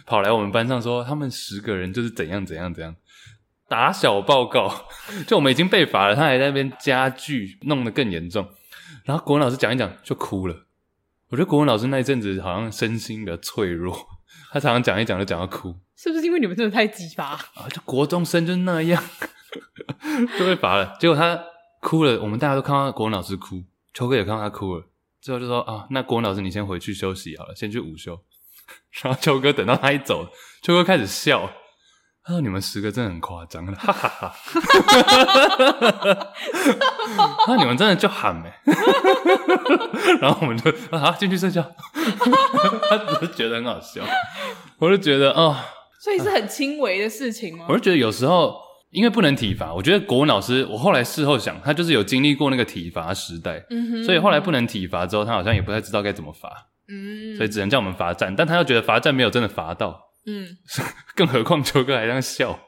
[0.04, 2.96] 跑来我们班上说他们十个人就是怎样怎样怎样，
[3.68, 4.88] 打小报告。
[5.28, 8.48] 就我们已经被罚了，他还在那边加剧，弄得更严重。
[9.04, 10.66] 然后国文老师讲一讲就哭了。
[11.32, 13.96] 我觉得国文老师那一阵子好像身心比较脆弱。
[14.52, 17.66] 他常常讲一讲就讲到哭，是不是因为你们真的太急吧啊？
[17.70, 19.02] 就国中生就那样，
[20.38, 20.94] 就被罚了。
[21.00, 21.42] 结果他
[21.80, 23.64] 哭了，我们大家都看到国文老师哭，
[23.94, 24.84] 秋哥也看到他哭了。
[25.22, 28.22] 最后就说啊，那国文老师你先回去休息好了，先去午休。
[29.02, 30.28] 然后秋哥等到他一走，
[30.60, 31.50] 秋哥开始笑。
[32.24, 34.32] 他说：“你们十个真的很夸张了，哈哈哈！
[37.48, 38.48] 那你们真的就喊没？
[40.20, 41.68] 然后我们就啊进去睡觉。
[42.88, 44.02] 他只是觉得很好笑，
[44.78, 45.56] 我就觉得哦，
[46.00, 47.66] 所以是很轻微的事情吗？
[47.68, 48.56] 我就觉得有时候
[48.90, 60.56] 因为不能体罚，我觉得国文老师，我后来事后想，他就是有经历过那个体罚时代，嗯哼，所以后来不能体罚之后，他好像也不太知道该怎么罚，嗯，所以只能叫我们罚站，但他又觉得罚站没有真的罚到。”嗯，
[61.16, 62.58] 更何况球哥还这样笑，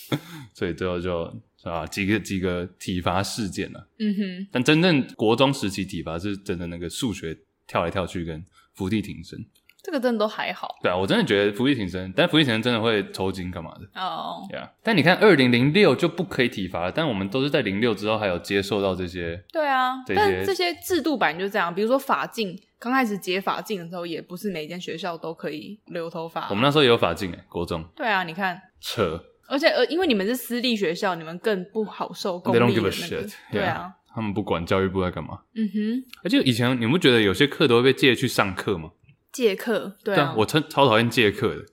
[0.54, 1.24] 所以最后就
[1.62, 3.88] 啊，几个几个体罚事件了。
[3.98, 8.44] 嗯哼，但真正国中时期体罚是真的那个数学跳来跳去跟
[8.74, 9.38] 伏地挺身，
[9.82, 10.76] 这个真的都还好。
[10.82, 14.00] 对啊，我真的觉得伏地挺身，但伏地挺身真的会抽筋干嘛的？
[14.00, 14.70] 哦，对啊。
[14.82, 19.42] 但你看二零零六就不可以体罚了，但我们都是在零六之后还有接受到这些。
[19.52, 22.58] 对啊，这但这些制度版就这样，比如说法禁。
[22.78, 26.48] 刚开始解法禁的时候，也不是每间学校都可以留头发。
[26.50, 27.84] 我们那时候也有法禁诶，国中。
[27.94, 29.22] 对啊，你看，扯。
[29.46, 32.72] 而且呃，因为你们是私立学校，你们更不好受公立的那个。
[32.72, 33.34] They don't give a shit.
[33.52, 35.38] 对啊，他们不管教育部在干嘛。
[35.54, 36.04] 嗯哼。
[36.24, 38.90] 而且以前你不觉得有些课都会被借去上课吗？
[39.32, 40.34] 借课，对啊。
[40.36, 41.64] 我超超讨厌借课的。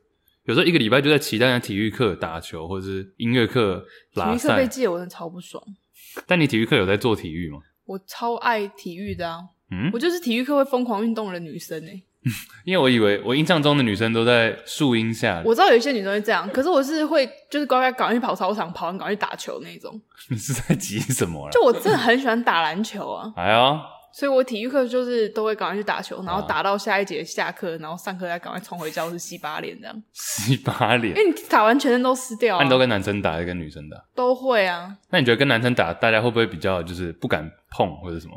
[0.46, 4.32] 有时候一个礼拜就在期待体育课打球，或者是音乐课拉。
[4.32, 5.64] 体育课被借，我真的超不爽。
[6.26, 7.60] 但你体育课有在做体育吗？
[7.86, 9.40] 我超爱体育的啊。
[9.72, 12.02] 嗯，我就是体育课会疯狂运动的女生哎，
[12.66, 15.44] 因为我以为我印象中的女生都在树荫下。
[15.46, 20.02] 我知道有一些女生会这样，可是我是会就是乖乖赶快去跑操场，跑完赶快去打球那种。
[20.30, 21.52] 你 是在急什么啦？
[21.52, 23.32] 就我真的很喜欢打篮球啊！
[23.36, 23.80] 哎呀，
[24.12, 30.04] 所以我体育课就是都会赶快去打球，然后打到下一节下课，然后上课再赶快冲回教室洗把脸这样。
[30.14, 31.16] 洗把脸？
[31.16, 32.60] 因为你打完全身都湿掉啊。
[32.60, 33.98] 那你都跟男生打还是跟女生打？
[34.16, 34.96] 都会啊。
[35.10, 38.34] 那你觉得跟男生打，大家会不会比较就是不敢碰或者什么？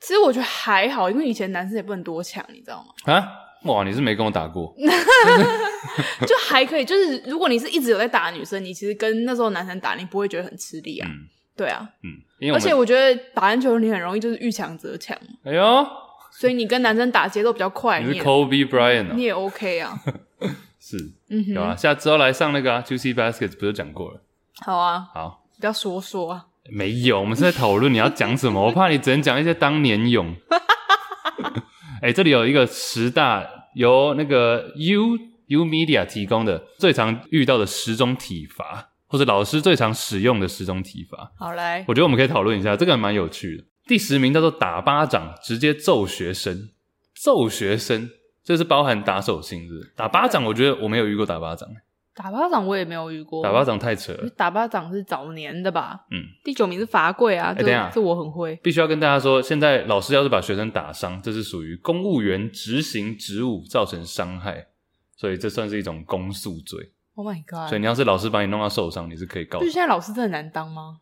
[0.00, 3.14] 其实我觉得还好，因为以前男生也不能多抢，你知道吗？
[3.14, 3.28] 啊，
[3.66, 4.74] 哇，你是没跟我打过，
[6.26, 6.84] 就还可以。
[6.84, 11.08] 就是如果你是一直有在打女生，你其实跟那时候男生打，你不会觉得很吃力啊。
[11.08, 11.14] 嗯、
[11.56, 15.16] 对啊，嗯，而且我觉得打篮球你很容易就是遇强则强。
[15.44, 15.86] 哎呦，
[16.32, 18.00] 所以你跟男生打节奏比较快。
[18.00, 19.12] 你是 Kobe Bryant 啊？
[19.14, 19.98] 你也 OK 啊。
[20.80, 20.96] 是，
[21.28, 24.20] 嗯哼，有啊，下次要来上那个啊，Juicy Baskets 不是讲过了？
[24.64, 26.46] 好啊，好，不要说说啊。
[26.70, 28.66] 没有，我们是在讨论你要讲什么。
[28.66, 30.34] 我怕你只能讲一些当年勇。
[32.02, 41.30] 哎、欸，这里有一个十大由那个 U U Media 提供的最常遇到的十种体罚，或者老师最常使用的十种体罚。
[41.36, 43.64] 好来，我觉得我们可以讨论一下，这个还蛮有趣的。
[43.86, 46.70] 第十名叫做打巴掌，直接揍学生。
[47.14, 48.08] 揍学生，
[48.42, 49.92] 这是包含打手心是是？
[49.94, 51.68] 打巴掌，我觉得我没有遇过打巴掌。
[52.14, 54.30] 打巴掌我也没有遇过，打巴掌太扯了。
[54.30, 56.06] 打巴掌是早年的吧？
[56.10, 57.54] 嗯，第九名是罚跪啊。
[57.54, 58.58] 哎，等下，这我很会。
[58.62, 64.68] 必须要跟大家说，现在老师要是把学生打伤，这是属于公务员执行职务造成伤害，
[65.16, 66.92] 所以这算是一种公诉罪。
[67.22, 67.68] Oh my god！
[67.68, 69.60] 所以你要是老师把你弄到受伤，你是可以告。
[69.60, 70.98] 就是现在老师真的难当吗？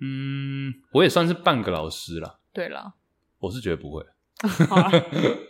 [0.00, 2.38] 嗯，我也算是半个老师啦。
[2.52, 2.94] 对了，
[3.38, 4.02] 我是觉得不会。
[4.68, 4.90] 啊，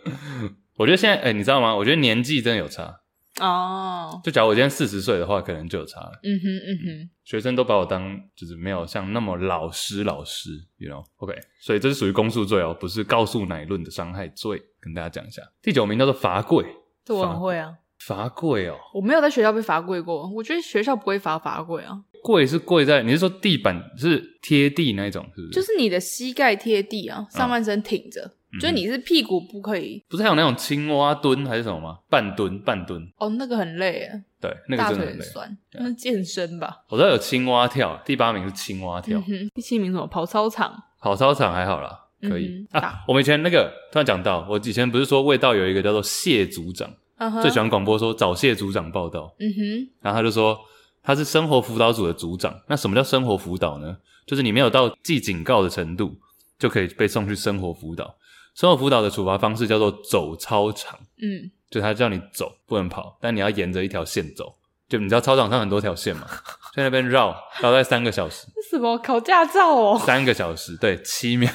[0.77, 1.75] 我觉得现在，哎、欸，你知道吗？
[1.75, 2.99] 我觉得年纪真的有差。
[3.39, 4.23] 哦，oh.
[4.23, 6.11] 就假如我今天四十岁的话，可能就有差了。
[6.21, 14.61] 嗯哼嗯哼，学生都把我当就是没有像那么老师老师，you know？OK，所以这是属于公诉罪哦，不是告诉乃论的伤害罪。
[14.81, 16.65] 跟大家讲一下，第九名叫做罚跪，
[17.05, 17.73] 这我很会啊。
[18.05, 21.99] 罚跪哦，我没有在学校被罚跪过，我觉得学校不会罚罚跪啊。
[22.23, 25.53] 跪是跪在，你是说地板是贴地那一种，是不是？
[25.53, 28.21] 就是你的膝盖贴地啊，上半身挺着。
[28.23, 31.99] 嗯就是你是屁股不可以，不是还有那种青蛙蹲还是什么吗？
[32.09, 34.19] 半蹲半蹲哦，那个很累啊。
[34.41, 36.83] 对，那个真的很累，健身吧？
[36.89, 40.05] 我知道有青蛙跳，第八名是青蛙跳，嗯第七名什么？
[40.05, 40.83] 跑操场？
[40.99, 43.05] 跑操场还好啦，可以啊。
[43.07, 46.91] 我们以前那个突然讲到，我以前不是说味道有一个叫做蟹组长，
[47.41, 49.33] 最喜欢广播说早谢组长报道。
[49.39, 50.57] 嗯哼，然后他就说
[51.03, 52.61] 他是生活辅导组的组长。
[52.67, 53.97] 那什么叫生活辅导呢？
[54.25, 56.17] 就是你没有到记警告的程度，
[56.57, 58.15] 就可以被送去生活辅导。
[58.53, 64.55] 生活辅导的处罚方式叫做走操场，嗯，就他叫你走，不能跑，但你要沿着一条线走。
[64.89, 66.27] 就你知道操场上很多条线嘛，
[66.75, 68.45] 在那边绕，绕在三个小时。
[68.69, 70.01] 什么考驾照哦？
[70.05, 71.49] 三个小时，对，七秒，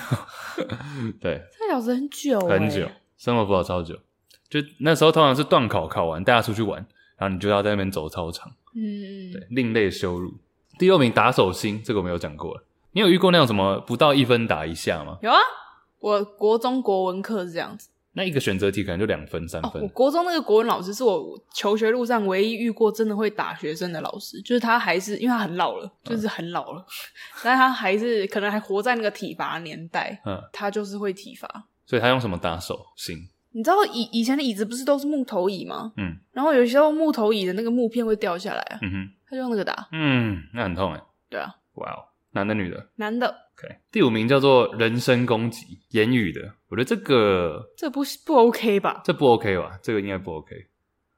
[1.20, 2.88] 对，三个小时很久，很久。
[3.18, 3.94] 生活辅导超久，
[4.48, 6.84] 就那时候通常是段考考完，大家出去玩，
[7.16, 10.34] 然后你就要在那边走操场，嗯，对，另类羞辱。
[10.78, 12.62] 第六名打手心，这个我没有讲过了。
[12.92, 15.18] 你有遇过那种什么不到一分打一下吗？
[15.22, 15.38] 有啊。
[15.98, 19.72] 我国中国文课是这样子，那一个选择题可能就两分三分。
[19.72, 31.66] 哦，我国中那个国文老师是我求学路上唯一遇过真的会打学生的老师，就是他还是因为他很老了，就是很老了，嗯、 但他还是可能还活在那个体罚年代，嗯，他就是会体罚。
[31.86, 33.28] 所以他用什么打手心？
[33.56, 35.90] 你知道以以前的椅子不是都是木头椅吗？
[35.96, 42.86] 嗯，然后有时候木头椅的那个木片会掉下来啊，嗯哼，他就用那个打，嗯，那很痛哎，对啊，哇哦，男的女的？
[42.96, 43.34] 男的。
[43.56, 43.74] Okay.
[43.90, 49.00] 第五名叫做人身攻击，言语的，我觉得这个这不不 OK 吧？
[49.02, 49.78] 这不 OK 吧？
[49.82, 50.54] 这个应该不 OK。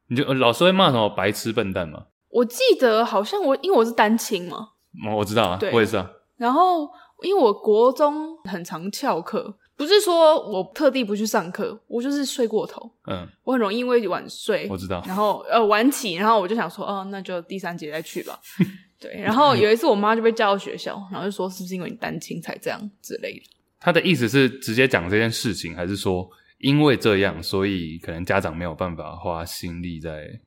[0.06, 2.06] 你就老师会骂什么白痴笨蛋吗？
[2.28, 4.68] 我记得好像我因为我是单亲嘛，
[5.04, 6.08] 哦，我知道啊，对我也是啊。
[6.36, 6.88] 然后
[7.24, 12.90] 因为我国中很常翘课，不是说我特地不去上课，我就是睡过头。
[13.06, 15.00] 嗯，我很容易因为晚睡，我知道。
[15.06, 18.38] 然后呃晚起，然后我就想说，哦，那就第三节再去吧。
[18.98, 23.42] 对，然后有一次我妈就被叫到学校，然后就说是不是因为你单亲才这样之类的。
[23.78, 30.40] 他的意思是直接讲这件事情，还是说因为这样，所以可能家长没有办法花心力在？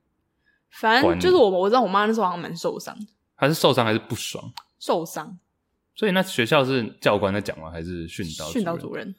[0.72, 3.06] 反正就是我，我知道我妈那时候好像蛮受伤的。
[3.36, 4.52] 还是受伤还是不爽？
[4.78, 5.39] 受伤。
[5.96, 7.70] 所以那学校是教官在讲吗？
[7.72, 9.13] 还是训导训导主任？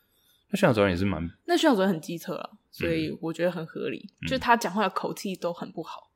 [0.52, 1.28] 那训导主任也是蛮……
[1.46, 4.08] 那训导主任很机车啊，所以我觉得很合理。
[4.20, 6.10] 嗯、就是他讲话的口气都很不好。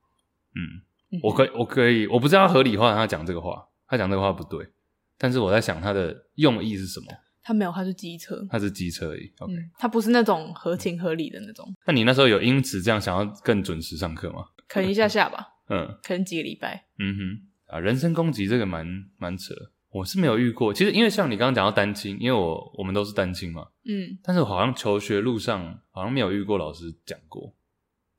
[0.55, 0.87] 嗯。
[1.23, 4.69] 我可以，我可以，我不知道合理化他讲这个话，他讲这个话不对，
[5.17, 7.07] 但是我在想他的用意是什么？
[7.43, 9.33] 他没有，他是机车，他是机车而已。
[9.39, 11.73] OK，嗯，他不是那种合情合理的那种。
[11.87, 14.47] 那你那时候有因此这样想要更准时上课吗？
[14.69, 16.87] 可能一下下吧，嗯，可能几个礼拜。
[16.99, 18.85] 嗯哼，啊，人身攻击这个蛮
[19.17, 19.55] 蛮扯，
[19.97, 20.75] 我是没有遇过。
[20.75, 27.55] 其实因为像你刚刚讲到单亲，因为我我们都是单亲嘛，嗯，但是我好像求学路上好像没有遇过老师讲过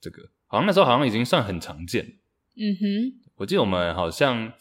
[0.01, 2.17] 这个，好像那时候好像已经算很常见。
[2.55, 4.51] 嗯哼，我记得我们好像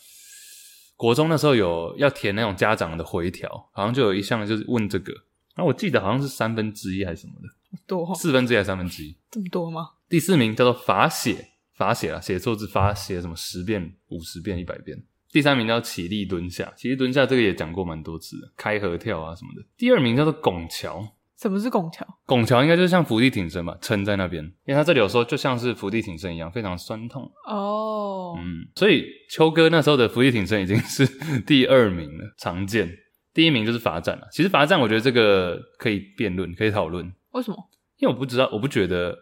[0.96, 5.12] 国中那时候有要填那种家长的回条，好像就有一项就是问这个。
[5.54, 7.48] 然后我记得好像是三分之一还是什么的，
[7.86, 9.16] 多四分之一还是三分之一？
[9.30, 9.92] 这么多吗？
[10.06, 15.02] 第四名叫做罚写，罚写啊，写错字罚写什么十遍、五十遍、一百遍。
[15.30, 19.66] 第三名叫起立蹲下，起立蹲下这个也讲过蛮多次的，开合跳啊什么的。
[19.76, 21.06] 第二名叫做拱桥，
[21.38, 22.06] 什么是拱桥？
[22.24, 27.30] 拱桥应该就是像伏地挺身吧，撑在那边，因为它这里有时候就像是伏地挺身一样，非常酸痛。
[27.46, 31.06] 哦，嗯，所以秋哥那时候的伏地挺身已经是
[31.42, 32.90] 第二名了，常见。
[33.34, 34.26] 第一名就是罚站了。
[34.32, 37.12] 其实罚站，我觉得这个可以辩论，可以讨论。
[37.32, 37.56] 为什么？
[37.98, 39.12] 因为我不知道，我不觉得，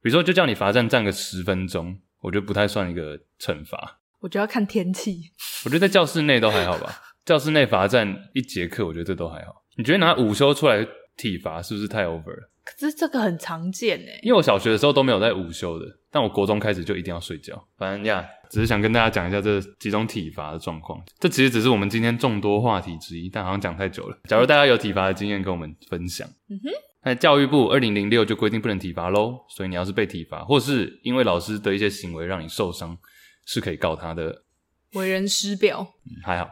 [0.00, 3.98] 比如说就叫你罚站站个十分钟，我觉得不太算一个惩罚。
[4.24, 5.20] 我觉得要看天气。
[5.66, 6.90] 我觉得在教室内都还好吧，
[7.26, 9.62] 教室内罚站一节课，我觉得这都还好。
[9.76, 12.50] 你觉得拿午休出来体罚是不是太 over 了？
[12.64, 17.62] 可是这个很常见诶，因为我小学的时候都没有在午休的，但我国中开始就一定要睡觉。
[17.76, 20.98] 反正呀，只是想跟大家讲一下这几种体罚的状况。
[21.18, 24.16] 这其实只是我们今天众多话题之一，但好像讲太久了。
[24.26, 26.26] 假如大家有体罚的经验，跟我们分享。
[26.48, 26.70] 嗯哼。
[27.06, 32.96] 那教育部二零零六就规定不能体罚喽，所以你要是被体罚，或是因为老师的一些行为让你受伤，
[33.44, 34.44] 是可以告他的。
[34.92, 35.94] 为人师表。
[36.04, 36.48] 嗯，还好。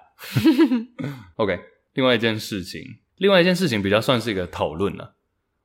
[1.37, 1.59] OK，
[1.95, 2.83] 另外一件事情，
[3.17, 5.17] 另外一件事情比较算是一个讨论了。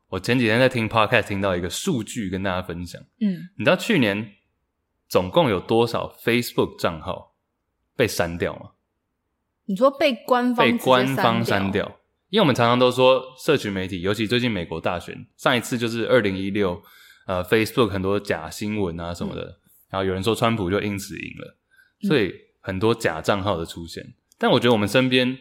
[0.09, 3.01] 我前几天在听 Podcast，听到一个数据跟大家分享。
[3.19, 4.33] 嗯，你知道去年
[5.09, 7.35] 总共有多少 Facebook 账号
[7.95, 8.71] 被删掉吗？
[9.65, 11.99] 你说被官方被官方删掉？
[12.29, 16.81] 因为我们常常都说社群媒体，尤其最近美国大选，上一次就是二零一六，
[17.25, 19.55] 呃，Facebook 很多假新闻啊什么的，嗯、
[19.89, 21.57] 然后有人说川普就因此赢了，
[22.07, 24.03] 所以很多假账号的出现。
[24.03, 25.37] 嗯、但我觉得我们身边。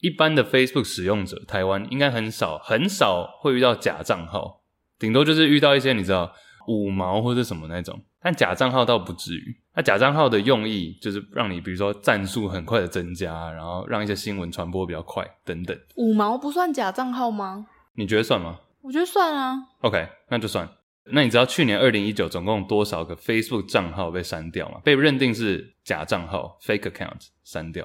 [0.00, 4.62] 一般的 Facebook 使用者，台湾应该很少很少会遇到假账号，
[4.96, 6.32] 顶多就是遇到一些你知道
[6.68, 9.60] 五毛或者什么那种，但假账号倒不至于。
[9.74, 15.76] 那假账号的用意就是让你比如说战数很快的增加，然后让一些新闻传播比较快等等。
[15.96, 17.66] 五毛不算假账号吗？
[17.94, 18.60] 你觉得算吗？
[18.82, 19.56] 我觉得算啊。
[19.80, 20.68] OK，那就算。
[21.12, 24.80] 那你知道去年二零一九总共有多少个 Facebook 账号被删掉吗？
[24.84, 27.84] 被认定是假账号 （fake account） 删掉。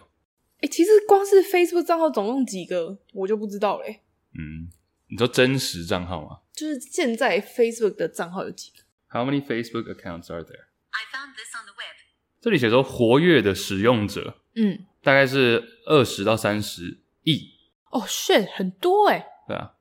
[0.57, 4.01] 哎、欸，其实光是 Facebook 账号总共几个，我就不知道嘞。
[4.38, 4.69] 嗯，
[5.09, 6.39] 你说真实账号吗？
[6.53, 10.65] 就是现在 Facebook 的账号有几个？How many Facebook accounts are there?
[10.91, 11.97] I found this on the web.
[12.39, 17.51] 这里写说活跃的使用者，嗯，大概是二十到三十亿。
[17.89, 19.25] 哦、oh,，shit，很多哎。
[19.47, 19.73] 对啊，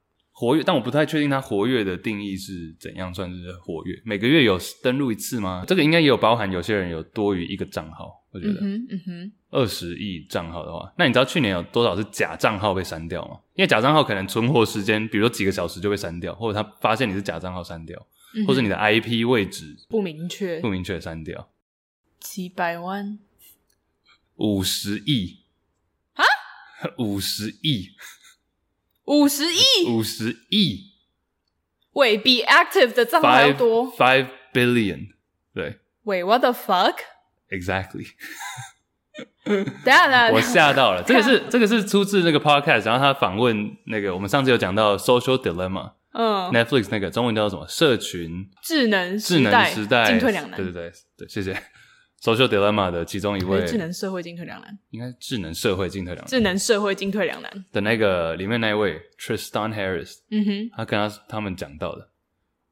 [0.43, 4.03] 活跃，但我不太确定它活跃的定义是怎样算是活跃。
[4.05, 5.63] 每个月有登录一次吗？
[5.69, 8.21] 这个应该也有包含有些人有多于一个账号。
[8.33, 13.39] 我觉得，嗯哼，二十亿账号的话，那你知道去年有多少是假账号被删掉吗？
[13.55, 21.51] 因为假账号可能存活时间，比如说几个小时就被删掉，或者他发现你是假账号删掉，嗯、或者你的 IP 位置不明确，不明确删掉。
[22.19, 23.17] 几百万，
[24.35, 25.45] 五十亿
[26.15, 26.25] 啊？
[26.99, 27.91] 五十亿，
[29.05, 30.93] 五十亿，五十亿。
[31.93, 35.09] 喂，比 active 的账号还要多，five billion，
[35.55, 35.79] 对。
[36.05, 38.07] 喂，what the fuck？Exactly，
[39.45, 41.03] 等下，等下， 我吓到了。
[41.07, 47.69] 这个是这个是出自那个 podcast，然后他访问那个我们上次有讲到 social dilemma，嗯，Netflix 那个中文叫做什么？
[47.69, 50.57] 社群智能智能时代进退两难。
[50.57, 51.53] 对对对对，谢谢
[52.23, 62.11] social dilemma 的其中一位智能社会进退两难，应该智能社会进退两难，智能社会进退两难的那个里面那一位 Tristan Harris，嗯哼，他跟他他们讲到的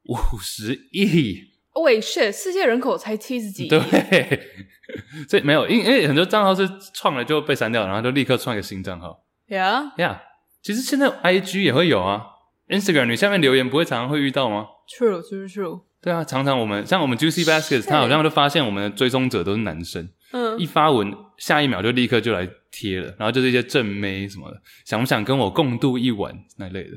[0.04, 1.50] 五十亿。
[1.74, 2.32] 喂，shit！
[2.32, 3.78] 世界人口才七十几亿，对，
[5.28, 9.24] 所以没有，因因为很多账号是创了就被删掉，然后就立刻创一个新账号。
[9.48, 10.18] Yeah，Yeah yeah。
[10.62, 12.24] 其实现在 IG 也会有啊
[12.68, 14.66] ，Instagram 你下面留言不会常常会遇到吗
[14.98, 15.82] ？True，True，True。
[16.02, 26.96] 对啊，常常我们像我们 Juicy Baskets，他好像就发现我们的追踪者都是男生，嗯，一发文下一秒就立刻就来贴了，然后就是一些正妹什么的，想不想跟我共度一晚那类的，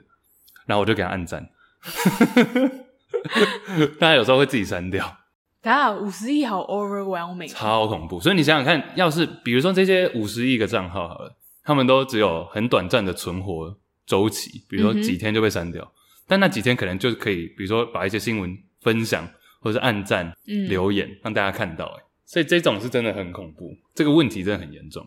[0.66, 1.50] 然后我就给他按赞。
[4.00, 5.18] 大家有时候会自己删掉。
[5.62, 8.20] 等下五十亿好 overwhelming，超恐怖。
[8.20, 15.96] 所以你想想看，要是比如说这些五十亿个账号好了，他们都只有很短暂的存活周期，比如说几天就被删掉，嗯、
[16.28, 19.28] 但那几天可能就可以，比如说把一些新闻分享
[19.62, 21.86] 或者是按赞、嗯、留言让大家看到。
[21.86, 25.06] 哎，所以这种是真的很恐怖，这个问题真的很严重。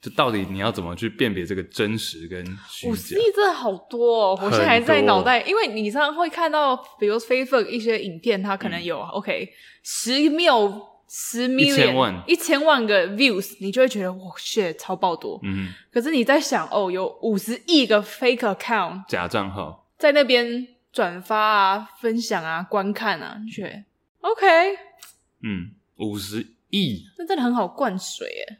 [0.00, 2.92] 就到底你要怎么去辨别这个真实跟虚假？
[2.92, 9.48] 五十亿真的好多哦，我现在还在脑袋，因为你常常会看到，比如 Facebook 一些影片，它可能有、嗯、OK
[9.82, 10.70] 十秒、
[11.08, 15.40] 十 million、一千万、一千万个 views，你就会觉得哇，shit 超爆多。
[15.42, 20.64] 嗯，可是你在想，哦，有五十亿个 fake account 假账号在那边
[20.98, 23.84] 转发啊、分享啊、观看啊，你觉得
[24.18, 24.44] OK？
[25.44, 28.58] 嗯，五十亿，那真的很好灌水耶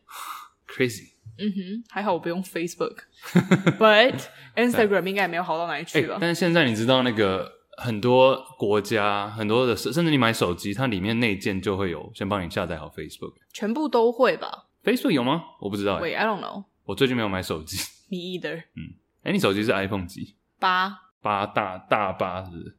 [0.69, 1.15] ，crazy。
[1.37, 4.21] 嗯哼，还好我不用 Facebook，but
[4.55, 6.15] Instagram 应该也没有好到哪里去吧。
[6.15, 15.43] 欸，但是现在你知道那个很多国家很多的，甚至你买手机，它里面内建就会有先帮你下载好 Facebook，全部都会吧？Facebook 有吗？
[15.61, 16.03] 我不知道欸。
[16.03, 16.67] Wait，I don't know。
[16.85, 17.79] 我最近没有买手机。
[18.09, 18.59] Me either。
[18.77, 20.37] 嗯，哎，欸，你手机是 iPhone 几？
[20.61, 21.08] 八。
[21.23, 22.75] 八大大八是不是？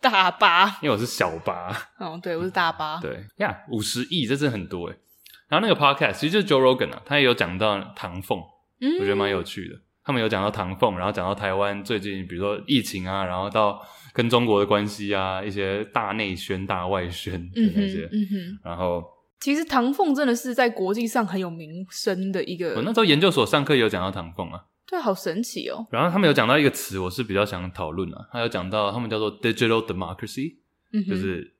[0.00, 1.74] 大八，因为我是小八。
[1.98, 3.00] 哦，对，我是大八。
[3.00, 4.96] 对呀，五十亿，这真的很多诶。
[5.48, 8.38] 然后那个 podcast 其实就是 Joe Rogan 啊，他也有讲到唐凤，
[8.80, 9.76] 嗯，我觉得蛮有趣的。
[10.04, 13.80] 他们有讲到唐凤，然后讲到台湾最近，比如说疫情啊，然后到
[14.12, 19.02] 跟中国的关系啊，一些大内宣、大外宣的那些，嗯哼，然后
[19.40, 22.74] 其实唐凤真的是在国际上很有名声的一个。
[22.74, 25.86] 我那时候研究所上课也有讲到唐凤啊，对，好神奇哦。
[25.90, 30.56] 然后他们有讲到一个词，我是比较想讨论啊，他有讲到他们叫做 digital democracy，
[30.92, 31.54] 嗯，就是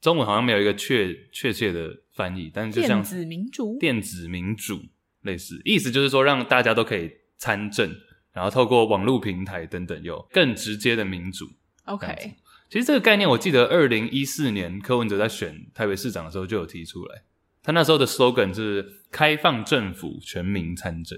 [0.00, 4.80] 中文好像没有一个确确切的翻译，但是就像电子民主，电子民主
[5.20, 7.12] 类似，意思就是说让大家都可以。
[7.40, 7.94] 参政，
[8.32, 11.48] 然后透过网络平台等等，有更直接的民主。
[11.84, 12.34] OK，
[12.68, 17.22] 其实这个概念，我记得二零一四年柯文哲在选台北市长的时候就有提出来。
[17.62, 21.16] 他那时候的 slogan 是“开放政府，全民参政”。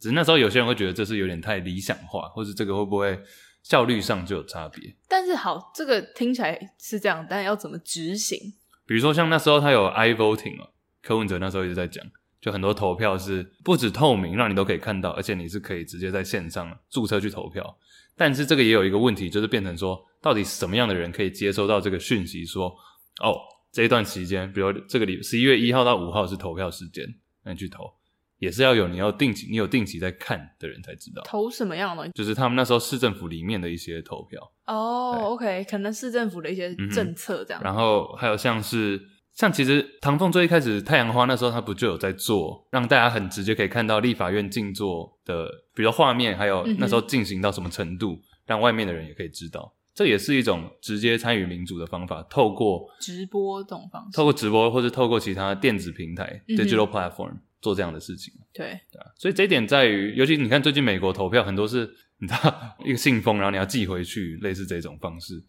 [0.00, 3.20] 只是那时候有些人会觉得这是有点太理想化，或是这个会不会
[3.62, 4.96] 效率上就有差别？
[5.06, 8.54] 但是好，这个听起来是这样，但要怎么执行？
[8.86, 10.70] 比如说像那时候他有 i-voting 哦，
[11.02, 12.04] 柯文哲那时候一直在讲。
[12.40, 17.76] 就很多投票是不止透明，让你都可以看到，而且你是可以直接在线上注册去投票。
[18.16, 22.46] 但是这个也有一个问题，就是变成说，到底什么样的人可以接收到这个讯息？
[22.46, 22.74] 说，
[23.22, 23.36] 哦，
[23.70, 27.04] 这一段期间，比如这个礼十一月一号到五号是投票时间，
[27.44, 27.92] 那你去投，
[28.40, 31.22] 也是要有你要定期，你有定期在看的人才知道。
[31.24, 32.10] 投什么样的东西？
[32.12, 34.40] 就是他们那时候市政府里面的一些投票。
[34.66, 37.62] 哦，OK，可能市政府的一些政策这样。
[37.62, 39.00] 嗯，然后还有像是。
[39.32, 49.72] 像其实唐凤最一开始太阳花那时候，他不就有在做，让大家很直接可以看到立法院静坐的，比如画面，还有那时候进行到什么程度，嗯、让外面的人也可以知道。
[49.94, 58.32] 这也是一种直接参与民主的方法，透过直播这种方式，透过直播或者透过其他电子平台、嗯、（digital platform） 做这样的事情。
[58.52, 61.88] 对对啊，所以这一点在于，尤其你看最近美国投票很多是，
[62.18, 65.42] 你知道一个信封，然后你要寄回去，类似这种方式。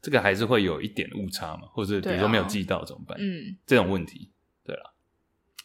[0.00, 3.18] 这个还是会有一点误差嘛，或者比如说没有寄到怎么办？
[3.20, 4.30] 嗯，这种问题，
[4.64, 4.82] 对啦，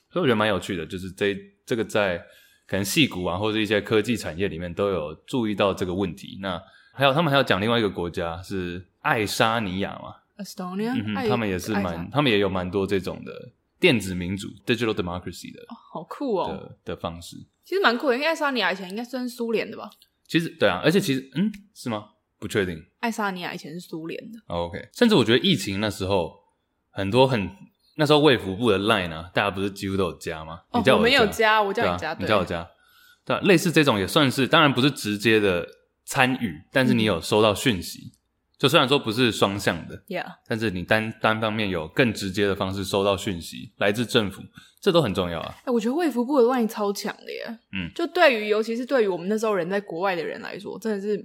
[0.10, 1.38] 所以我觉得蛮有趣的，就是这
[1.68, 2.18] 这个在
[2.66, 6.40] 可能戏股啊，或者一些科技产业里面都有注意到这个问题。
[6.42, 6.60] 那
[6.94, 13.52] 还有他们还要讲另外一个国家是爱沙尼亚嘛，Estonia，嗯哼，他们也是蛮，他们也有蛮多这种的
[13.84, 19.92] 电子民主 （digital democracy） 的，哦，好酷哦的的方式，其实蛮酷的，因为爱沙尼亚以前应该算苏联的吧？
[20.26, 22.06] 其实对啊，而且其实嗯，是吗？
[22.40, 24.40] 不确定，爱沙尼亚以前是苏联的。
[24.48, 26.32] Oh, OK，甚至我觉得疫情那时候
[26.92, 27.50] 很多很
[27.98, 30.62] 那时候卫福部的 Line 啊，大家不是几乎都有加吗？
[30.72, 32.66] 哦，你叫我，我没有加，我叫你加，啊、你叫我加。
[33.26, 35.68] 对，类似这种也算是，当然不是直接的
[36.06, 38.16] 参与，但是你有收到讯息，嗯、
[38.64, 44.42] 就虽然说不是双向的，Yeah，但是你单单方面有更直接的方式收到讯息，来自政府，
[44.80, 45.54] 这都很重要啊。
[45.58, 51.22] 哎、欸，我觉得卫福部的 Line 超强的耶，嗯，就对于尤其是对于我们那时候人在国外的人来说，真的是。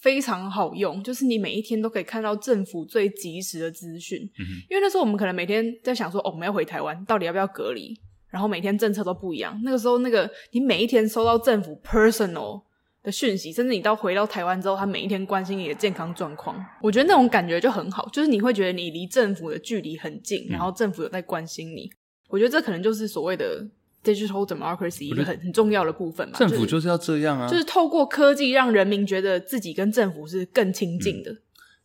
[0.00, 4.20] 非常好用，就是你每一天都可以看到政府最及时的资讯。
[4.38, 7.98] 嗯，因为那时候我们可能每天在想说，哦，我们要回台湾，到底要不要隔离？
[8.28, 9.60] 然后每天政策都不一样。
[9.64, 12.62] 那个时候，那个你每一天收到政府 personal
[13.02, 21.84] 的讯息，甚至你到回到台湾之后，他每一天关心你的健康状况，我觉得那种感觉就很好，就是你会觉得你离政府的距离很近，然后政府有在关心你。
[21.84, 21.92] 嗯、
[22.28, 23.66] 我觉得这可能就是所谓的。
[24.04, 31.32] Digital democracy 一个很很重要的部分嘛，政府就是要这样啊，就是透过科技让人民觉得自己跟政府是更亲近的。
[31.32, 31.38] 嗯。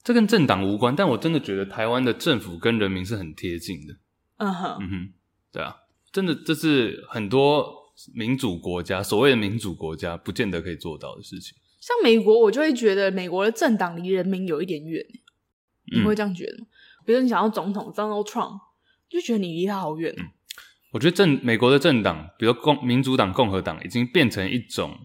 [0.04, 3.96] 这跟政党无关，但我真的觉得台湾的政府跟人民是很贴近的。
[4.38, 5.14] 嗯哼，嗯哼，
[5.52, 5.76] 对啊，
[6.12, 7.83] 真的这是很多
[8.14, 11.56] 民主国家，所谓的民主国家，不见得可以做到的事情。
[11.80, 15.06] 像美国，我就会觉得美国的政党离人民有一点远。
[15.94, 16.66] 你会这样觉得吗？
[16.66, 18.60] 嗯、比如说你想要总统 Donald Trump，
[19.10, 20.14] 就觉得你离他好远。
[20.18, 20.30] 嗯
[20.94, 24.96] 我觉得政美国的政党，比如共民主党、共和党，已经变成一种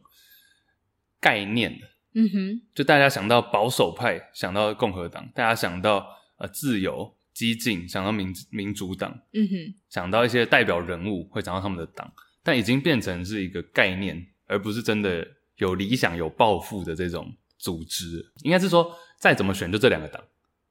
[1.19, 1.89] 概念了。
[2.13, 9.19] 嗯哼，就大家想到保守派，想到共和党；大家想到呃自由、激进，想到民民主党。
[9.33, 12.13] 嗯哼，想到一些代表人物，会想到他们的党，
[12.49, 15.23] 但已经变成是一个概念，而不是真的
[15.57, 18.25] 有理想、有抱负的这种组织。
[18.43, 20.25] 应该是说，再怎么选，就这两个党。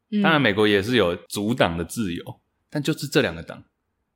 [0.09, 3.63] 嗯，当然，美国也是有组党的自由，但就是这两个党。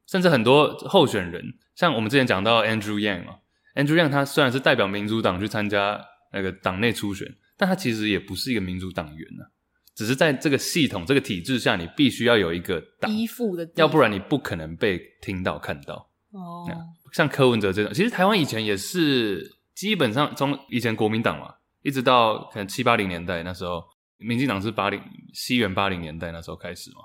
[0.08, 3.36] 甚至很多候选人，像我们之前讲到 Andrew Yang 嘛
[3.76, 6.04] ，Andrew Yang 他虽然是代表民主党去参加
[6.34, 9.54] 那个党内初选，但他其实也不是一个民主党员啊。
[9.94, 16.10] 只是在这个系统、这个体制下，你必须要有一个党依附的，要不然你不可能被听到看到。
[16.32, 16.66] 哦，
[17.12, 23.84] 像柯文哲这种，其实台湾以前也是基本上从以前国民党嘛，一直到可能七八零年代那时候，
[24.18, 25.02] 民进党是八零
[25.34, 26.98] 西元八零年代那时候开始嘛。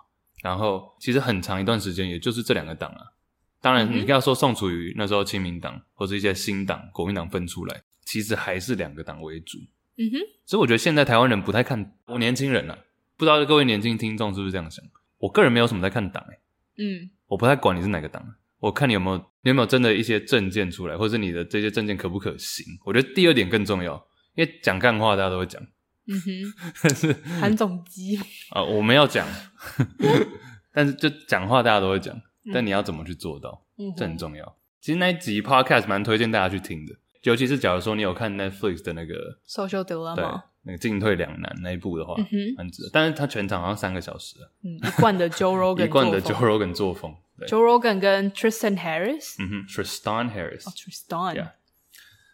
[0.43, 3.01] 然后其实很长一段时间，也就是这两个党啊。
[3.61, 9.59] 当然，你要说宋楚瑜那时候亲民党或者一些新党、国民党分出来，其实还是两个党为主。
[9.97, 12.79] 嗯哼，所以我觉得现在台湾人不太看，我年轻人啊，
[13.17, 14.85] 不知道各位年轻听众是不是这样想？
[15.19, 16.39] 我个人没有什么在看党诶、欸、
[16.77, 18.23] 嗯，我不太管你是哪个党，
[18.61, 22.65] 我看你有没有，你有没有真的一些证件出来，或者是你的这些证件可不可行？
[22.85, 23.95] 我觉得第二点更重要，
[24.35, 25.63] 因为讲干话大家都会讲。
[26.09, 26.31] 嗯哼，
[26.83, 28.17] 但是韩总机
[28.55, 29.27] 啊，我们要讲，
[30.73, 32.17] 但是就讲话大家都会讲，
[32.55, 34.57] 但你要怎么去做到，嗯、这很重要。
[34.81, 36.95] 其实那一集 podcast 蛮推荐大家去听的，
[37.25, 39.15] 尤其是假如说你有看 Netflix 的那个
[39.49, 40.25] Social Dilemma，对，
[40.63, 42.91] 那个进退两难那一部的话，嗯哼，蛮值得。
[42.93, 47.13] 但是他全场好像三个小时，嗯，一贯的 Joe Rogan，一贯的 Joe Rogan 作风
[47.47, 51.51] ，Joe Rogan 跟 Tristan Harris，嗯哼，Tristan Harris，哦，Tristan，yeah。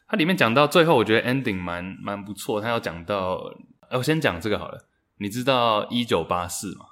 [0.08, 2.60] 它里面讲到最后，我觉得 ending 蛮蛮不错。
[2.60, 3.40] 他要讲到，
[3.88, 4.86] 哎，我先讲这个好了。
[5.18, 6.86] 你知道《一九八四》吗？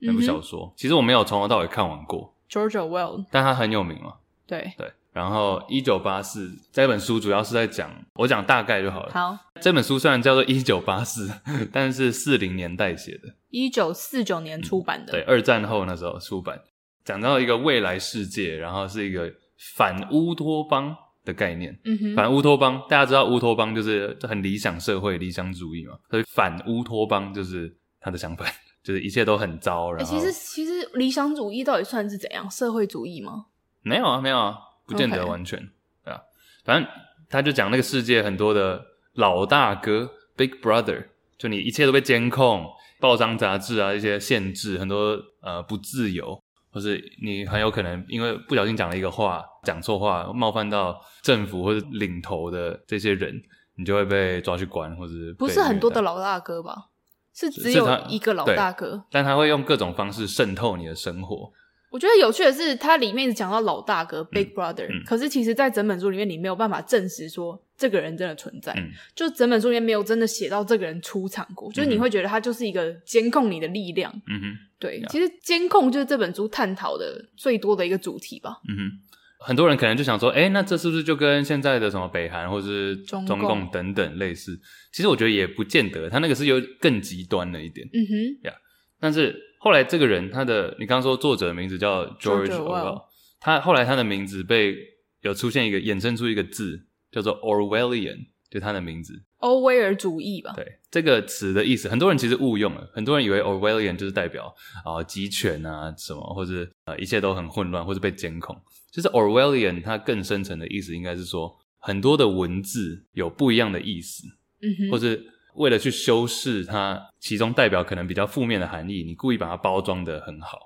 [0.00, 2.34] 那部小说，嗯、其实我没有从头到尾看完过。
[2.50, 4.14] George Orwell，但他很有名嘛。
[4.46, 4.92] 对对。
[5.12, 9.12] 然后《一九八四》这本书主要是在讲，我讲大概就好了。
[9.12, 9.38] 好。
[9.60, 11.28] 这本书虽然叫做《一九八四》，
[11.72, 13.34] 但是四零年代写的。
[13.50, 15.12] 一九四九年出版的。
[15.12, 16.60] 嗯、对，二战后那时候出版，
[17.04, 19.32] 讲到一个未来世界，然后是一个
[19.76, 20.96] 反乌托邦。
[21.24, 28.44] 的概念，嗯哼，反乌托邦，大家知道乌托邦就是很理想社会、理想主义嘛，所以反乌托邦就是他的想法，
[28.84, 29.90] 就是一切都很糟。
[29.90, 32.46] 然后，欸、其实其实理想主义到底算是怎样？
[32.50, 33.46] 社会主义吗？
[33.80, 35.58] 没有啊，没有啊，不见得完全.
[36.04, 36.20] 对啊。
[36.62, 36.86] 反正
[37.30, 38.84] 他就讲那个世界很多的
[39.14, 41.06] 老大哥 （Big Brother），
[41.38, 42.66] 就你一切都被监控，
[43.00, 46.43] 报章杂志啊一些限制，很多呃不自由。
[46.74, 53.32] 或是你很有可能因为不小心讲了一个话，讲错话，冒犯到政府或者领头的这些人，
[53.76, 56.88] 你就会被抓去关，或者不是很多的老大哥吧？
[57.32, 61.52] 是只有一个老大哥，但他会用各种方式渗透你的生活。
[61.90, 68.72] 我觉得有趣的是，它里面讲到老大哥 Big Brother，嗯嗯，可是其实，在整本书里面，你没有办法证实说这个人真的存在。
[68.76, 74.12] 嗯、就整本书里面没有真的写到这个人出场过，嗯、就是你会觉得他就是一个监控你的力量。
[74.28, 78.60] 嗯哼，对其实监控就是这本书探讨的最多的一个主题吧。
[78.68, 78.90] 嗯哼，
[79.38, 84.58] 很多人可能就想说，哎、欸，那这是不是就跟现在的什么北韩或者是中共等等类似？
[84.92, 87.86] 其实我觉得也不见得，他那个是有更极端了一点。
[87.92, 88.56] 嗯哼，呀，Yeah.
[89.00, 89.50] 但是。
[89.64, 93.00] 后来这个人，他的你刚刚说作者的名字叫 George Orwell，
[93.40, 94.76] 他后来他的名字被
[95.22, 96.84] 有出现一个衍生出一个字
[97.14, 99.22] 叫做 Orwellian，就他的名字。
[99.36, 100.52] 欧威尔主义吧。
[100.56, 104.52] 对，这个词的意思，很多人其实误用了，很多人以为 Orwellian 就是代表
[104.84, 108.60] 啊、呃、集权啊什么，或者呃一切都很混乱，或者被监控。
[108.90, 114.26] 其实 Orwellian 它更深层的意思应该是说，很多的文字有不一样的意思，
[114.60, 115.18] 嗯哼，或者。
[115.56, 120.58] 为了去修饰它，其中代表可能比较负面的含义，你故意把它包装得很好，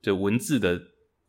[0.00, 0.80] 就文字的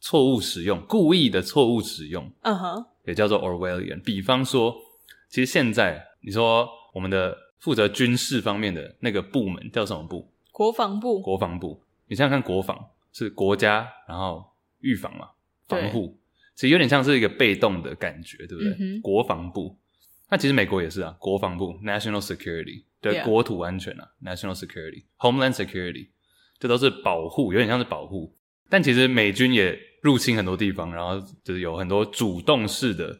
[0.03, 2.85] 错误使用，故意的错误使用，嗯哼、uh，huh.
[3.05, 4.03] 也叫做 Orwellian。
[4.03, 4.75] 比方说，
[5.29, 10.29] 其实现在你说我们的负责军事方面的那个部门叫什么部？
[10.51, 11.21] 国防部。
[11.21, 12.77] 国防部，你想想看，国防
[13.13, 14.43] 是国家，然后
[14.81, 15.29] 预防嘛，
[15.69, 16.19] 防护，
[16.53, 18.99] 其实有点像是一个被动的感觉，对不对？
[18.99, 19.77] 国防部，
[20.29, 22.83] 那其实美国也是啊，国防部 （National Security）。
[22.99, 26.07] 对.国土安全啊，national security、homeland security，
[26.57, 28.33] 这都是保护，有点像是保护。
[28.69, 33.17] 但其实美军也入侵很多地方，然后就是有很多主动式的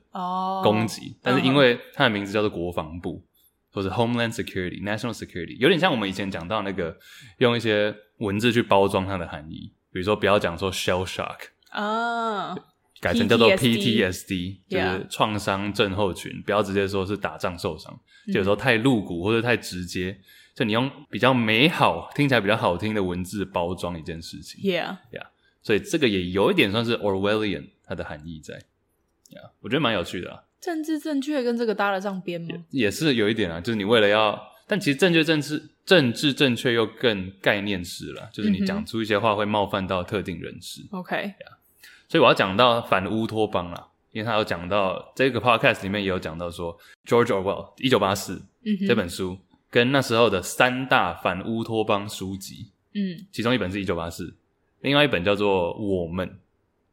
[0.61, 1.01] 攻击。
[1.01, 1.11] Oh.
[1.23, 3.23] 但是因为它的名字叫做国防部，
[3.71, 6.95] 或者 homeland security、national security，有点像我们以前讲到那个
[7.37, 11.37] 用一些文字去包装它的含义，比如说不要讲说 shell shock
[11.69, 12.49] 啊。
[12.49, 12.59] Oh.
[13.01, 17.93] 改成叫做 PTSD，就是创伤症候群，不要直接说是打仗受伤，
[18.27, 20.17] 就有时候太露骨或者太直接，
[20.55, 24.61] 就你用比较美好、听起来比较好听的文字包装一件事情。
[24.63, 25.25] Yeah，Yeah，
[25.63, 28.53] 所以这个也有一点算是 Orwellian 它的含义在。
[29.31, 30.43] Yeah，我觉得蛮有趣的啊。
[30.61, 32.65] 政治正确跟这个搭得上边吗？
[32.69, 40.81] 也是有一点啊，就是你为了要，但其实正确政治政治正确又更概念式了，就是你讲出一些话会冒犯到特定人士。
[40.91, 41.33] OK。
[42.07, 48.41] 所以我要讲到反乌托邦啦，因为他有讲到这个 podcast 里面也有讲到说，George Orwell 一九八四
[48.87, 49.37] 这本书
[49.69, 54.33] 跟那时候的三大反乌托邦书籍，嗯，其中一本是一九八四，
[54.83, 56.37] 另外一本叫做我们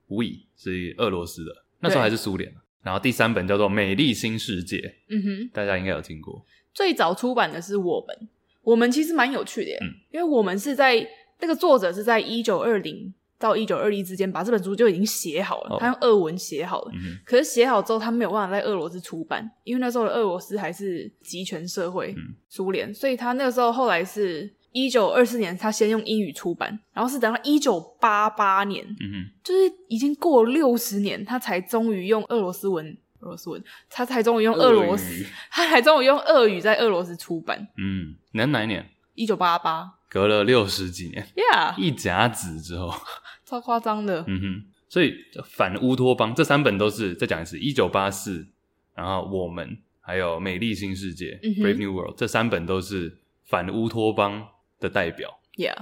[0.07, 6.45] ，We 是俄罗斯的，那时候还是苏联，然后第三本叫做美丽新世界，嗯哼，大家应该有听过。
[6.73, 8.29] 最早出版的是我们，
[8.63, 11.07] 我们其实蛮有趣的耶，嗯，因为我们是在
[11.41, 13.13] 那个作者是在一九二零。
[13.41, 16.93] 到一九二一之间，把这本书就已经写好了，他用俄文写好了。
[17.25, 37.69] 可是写好之后，他没有办法在俄罗斯出版，因为那时候的俄罗斯还是集权社会，嗯、苏联，所以他那个时候后来是一九二四年，他先用英语出版，然后是等到一九八八年，嗯、哼就是已经过了六十年，他才终于用俄罗斯文俄罗斯文，他才终于用俄罗斯，他才终于用俄语在俄罗斯出版。
[37.77, 38.89] 嗯，那哪一年？
[39.15, 42.95] 一九八八，隔了六十几年，Yeah，一甲子之后，
[43.45, 44.25] 超夸张的。
[44.27, 45.15] 嗯哼，所以
[45.45, 48.47] 反乌托邦这三本都是再讲一次，一九八四，
[48.95, 54.49] 然后我们还有美丽新世界、嗯、（Brave New World） 这三本都是反乌托邦
[54.81, 55.31] 的代表。
[55.57, 55.77] Yeah，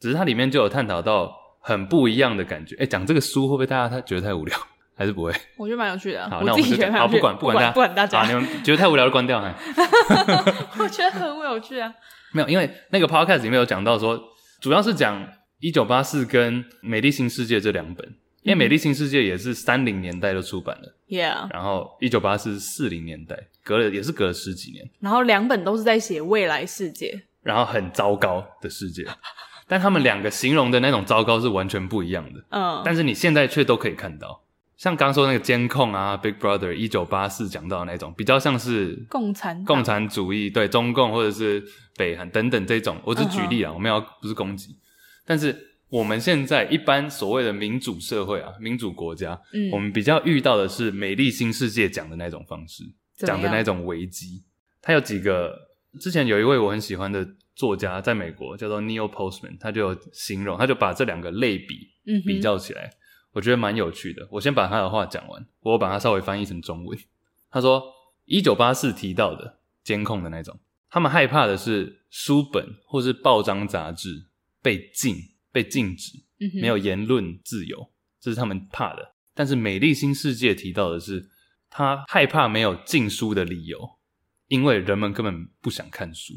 [0.00, 2.76] 只是它里面就有探讨到很不一样的感觉。
[2.76, 4.56] 哎，讲这个书会不会大家他觉得太无聊？
[4.98, 5.30] 还是不会？
[5.58, 6.22] 我觉得蛮有趣的。
[6.30, 9.38] 好，那我们就好，不管不管大家，不管大家，你们觉得太无聊就关掉。
[10.78, 11.92] 我觉得很有趣啊。
[12.32, 14.18] 没有，因为那个 podcast 里面有讲到说，
[14.60, 15.22] 主要是讲
[15.60, 18.06] 《一九八四》跟《美丽新世界》这两本，
[18.42, 21.46] 因为《美丽新世界》也是三零年代就出版了，Yeah。
[21.52, 24.88] 然后《一九八四》是四零年代，隔了也是隔了十几年。
[25.00, 29.06] 然后两本都是在写未来世界，然后很糟糕的世界，
[29.68, 32.44] 但他们两个形容的那种糟糕是完全不一样的。
[32.50, 34.42] 嗯，但是你现在却都可以看到。
[34.76, 41.64] 像刚说那个监控啊，Big Brother 一九八四讲到的那种，比较像是共产共产主义，对中共或者是
[41.96, 43.74] 北韩等等这种，我只举例啊，uh.
[43.74, 44.76] 我们要不是攻击。
[45.24, 45.56] 但是
[45.88, 52.82] 我们现在一般所谓的民主社会啊，民主国家，嗯，我们比较遇到的是《美丽新世界》讲的那种方式，
[53.16, 54.42] 讲的那种危机。
[54.82, 55.52] 它有几个，
[56.00, 62.86] 之前有一位我很喜欢的作家，在美国叫做 Neil Postman，他就有形容，他就把这两个类比，嗯，比较起来。
[62.86, 62.96] 嗯
[63.36, 64.26] 我觉得蛮有趣的。
[64.30, 66.98] 我先把他的话讲完，我把它稍微翻译成中文。
[67.52, 67.82] 他说
[68.24, 74.28] ：“一九八四提到的监控的那种，他们害怕的是书本或是报章杂志
[74.62, 75.16] 被禁、
[75.52, 76.12] 被禁止，
[76.58, 79.14] 没有言论自由，这是他们怕的。
[79.34, 81.28] 但是美丽新世界提到的是，
[81.68, 83.95] 他害怕没有禁书的理由，
[84.48, 86.34] 因为人们根本不想看书。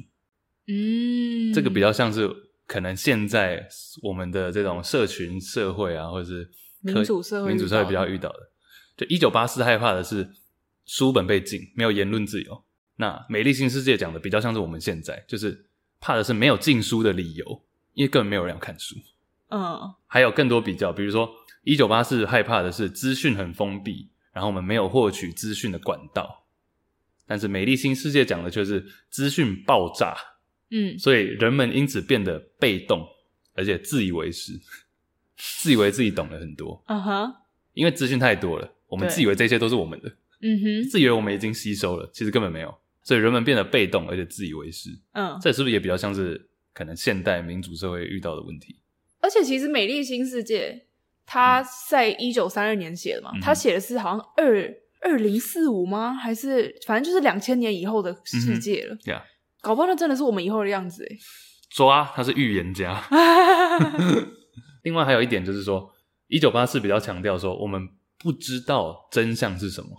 [0.67, 2.29] 嗯，这个比较像是
[2.65, 3.67] 可能现在
[4.03, 6.49] 我们的这种社群社会啊，或者是。”
[6.81, 8.39] 民主社会，民主社会比较遇到的，
[8.95, 10.29] 就一九八四害怕的是
[10.85, 12.63] 书本被禁，没有言论自由。
[12.95, 15.65] 那美丽新世界讲的比较像是我们现在，就是
[15.99, 18.95] 怕的是没有禁书的理由，因为根本没有人要看书。
[19.49, 21.29] 嗯，还有更多比较，比如说
[21.65, 26.45] 一九八四害怕的是资讯很封闭，然后我们没有获取资讯的管道。
[27.29, 30.17] 但是美丽新世界讲的却是资讯爆炸，
[30.71, 33.07] 嗯，所以人们因此变得被动，
[33.53, 34.59] 而且自以为是。
[35.61, 37.33] 自以为自己懂了很多，啊哈、uh，huh.
[37.73, 40.09] 因为资讯太多了，我们自以为这些都是我们的，
[40.41, 40.89] 嗯哼，uh.
[40.91, 45.41] 自以为我们已经吸收了，其实根本没有，所以人们变得被动而且自以为是，嗯、uh，huh.
[45.41, 48.81] 这是不是也比较像是可能现代民主社会遇到的问题？
[49.21, 50.83] 而且其实《美丽新世界》
[51.25, 56.13] 它在一九三二年写的嘛，他写、嗯、的是好像二二零四五吗？
[56.13, 58.95] 还是反正就是两千年以后的世界了？
[59.03, 59.29] 对啊、嗯，
[59.61, 61.17] 搞不好那真的是我们以后的样子哎！
[61.69, 63.01] 抓，他是预言家。
[64.83, 65.91] 另外还有一点就是说，
[66.27, 67.87] 一九八四比较强调说，我们
[68.17, 69.89] 不知道真相是什么。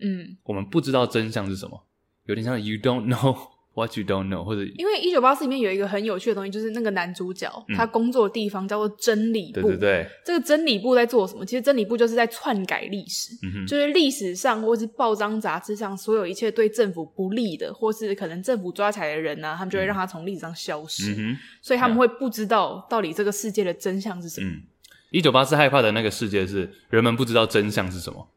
[0.00, 1.86] 嗯，我们不知道真相是什么，
[2.24, 3.36] 有点像 you don't know
[3.74, 9.62] what you don't know，或者因为一九八四里面有一个很有趣的东西，就是那个男主角、嗯、他工作的地方叫做真理部。
[9.62, 11.44] 对对对，这个真理部在做什么？
[11.46, 21.14] 其实真理部就是在篡改历史，嗯、就是历史上或是报章杂志上所有一切对政府不利的，或是可能政府抓起来的人呢、啊，他们就会让他从历史上消失。
[21.16, 24.48] 嗯、所以他们会不知道到底这个世界的真相是什么。
[24.50, 24.62] 嗯，
[25.10, 28.28] 一九八四害怕的那个世界是人们不知道真相是什么，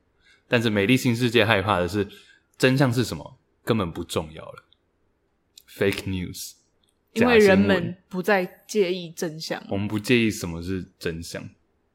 [0.47, 2.07] 但是美丽新世界害怕的是
[2.57, 4.63] 真相是什么根本不重要了。
[5.77, 6.53] Fake news，
[7.13, 11.49] 因为人们不再介意真相，我们不介意什么是真相，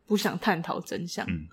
[0.07, 1.25] 不想探讨真相。
[1.29, 1.49] 嗯，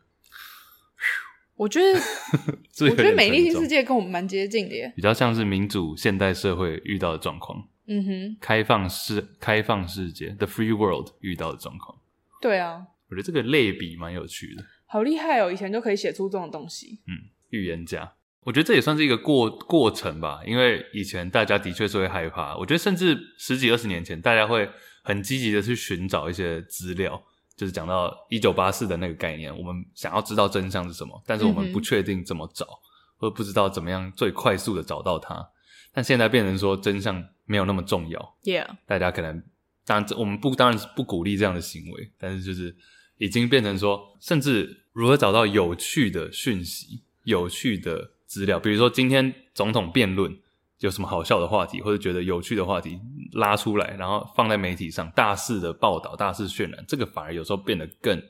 [1.55, 1.99] 我觉得，
[2.89, 7.67] 我觉得美丽新世界跟我们蛮接近的耶，比较像是民主现代社会遇到的状况。
[7.88, 11.99] 嗯哼，开放世开放世界，The Free World 遇到的状况。
[12.41, 15.51] 对啊，我觉得这个类比蛮有趣的，好厉害哦！
[15.51, 17.01] 以前就可以写出这种东西。
[17.05, 18.13] 嗯，预言家。
[18.46, 22.56] 我觉得这也算是一个过过程吧，因为以前大家的确是会害怕。
[22.56, 24.70] 我觉得甚至十几二十年前，大家会
[25.02, 27.20] 很积极的去寻找一些资料，
[27.58, 32.80] 就是讲到一九八四的那个概念，我们想要知道真相是什么，但是我们不确定怎么找，嗯、
[33.18, 35.50] 或者不知道怎么样最快速的找到它。
[35.91, 39.41] 但现在变成说真相没有那么重要，Yeah，大家可能
[39.88, 42.76] 当然我们不当然是不鼓励这样的行为，但是就是
[43.18, 48.12] 已经变成说，甚至如何找到有趣的讯息，有趣的。
[48.26, 50.36] 资料，比如说今天总统辩论
[50.80, 52.99] 有什么好笑的话题，或者觉得有趣的话题
[53.34, 58.21] 拉出来，然后放在媒体上大肆的报道、大肆渲染，这个反而有时候变得更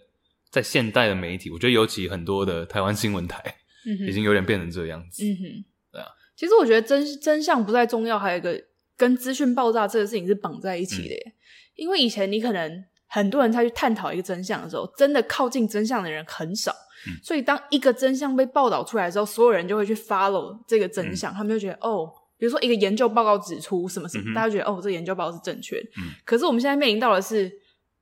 [0.50, 3.42] 在现代的媒体，我觉得尤其很多的台湾新闻台，
[3.86, 5.24] 嗯哼，已经有点变成这样子。
[5.24, 6.08] 嗯哼，对啊。
[6.36, 8.62] 其实我觉得真真相不再重要，还有一个
[8.96, 11.24] 跟资讯爆炸这个事情是绑在一起的耶。
[11.26, 11.34] 嗯、
[11.76, 16.74] 因为以前你可能很多人在去探讨一个真相的时候，真的靠近真相的人很少。
[17.08, 17.20] 嗯。
[17.24, 25.82] 所以当一个真相被报道出来之后，所有人就会去 follow 这个真相，嗯、他们就觉得哦，比如说一个研究报告指出什么什么，嗯、大家觉得哦，这个研究报告是正确。
[26.24, 27.50] 可是我们现在面临到的是，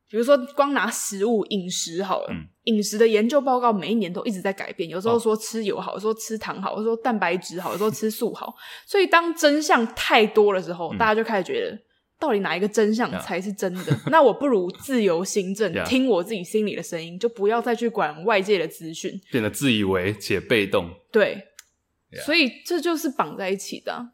[0.10, 8.56] 比如说光拿食物饮食好了，嗯，饮食的研究报告每一年都一直在改变，有时候说吃油好，有时候吃糖好，有时候蛋白质好，有时候吃素好。
[8.86, 11.78] 所以当真相太多的时候，嗯、大家就开始觉得。
[12.20, 14.00] 到底哪一个真相才是真的.
[14.10, 15.86] 那我不如自由心证，yeah.
[15.86, 20.90] 听我自己心里的声音，就不要再去管外界的资讯，变得自以为且被动。
[21.12, 21.48] 对.
[22.26, 24.12] 所以这就是绑在一起的啊。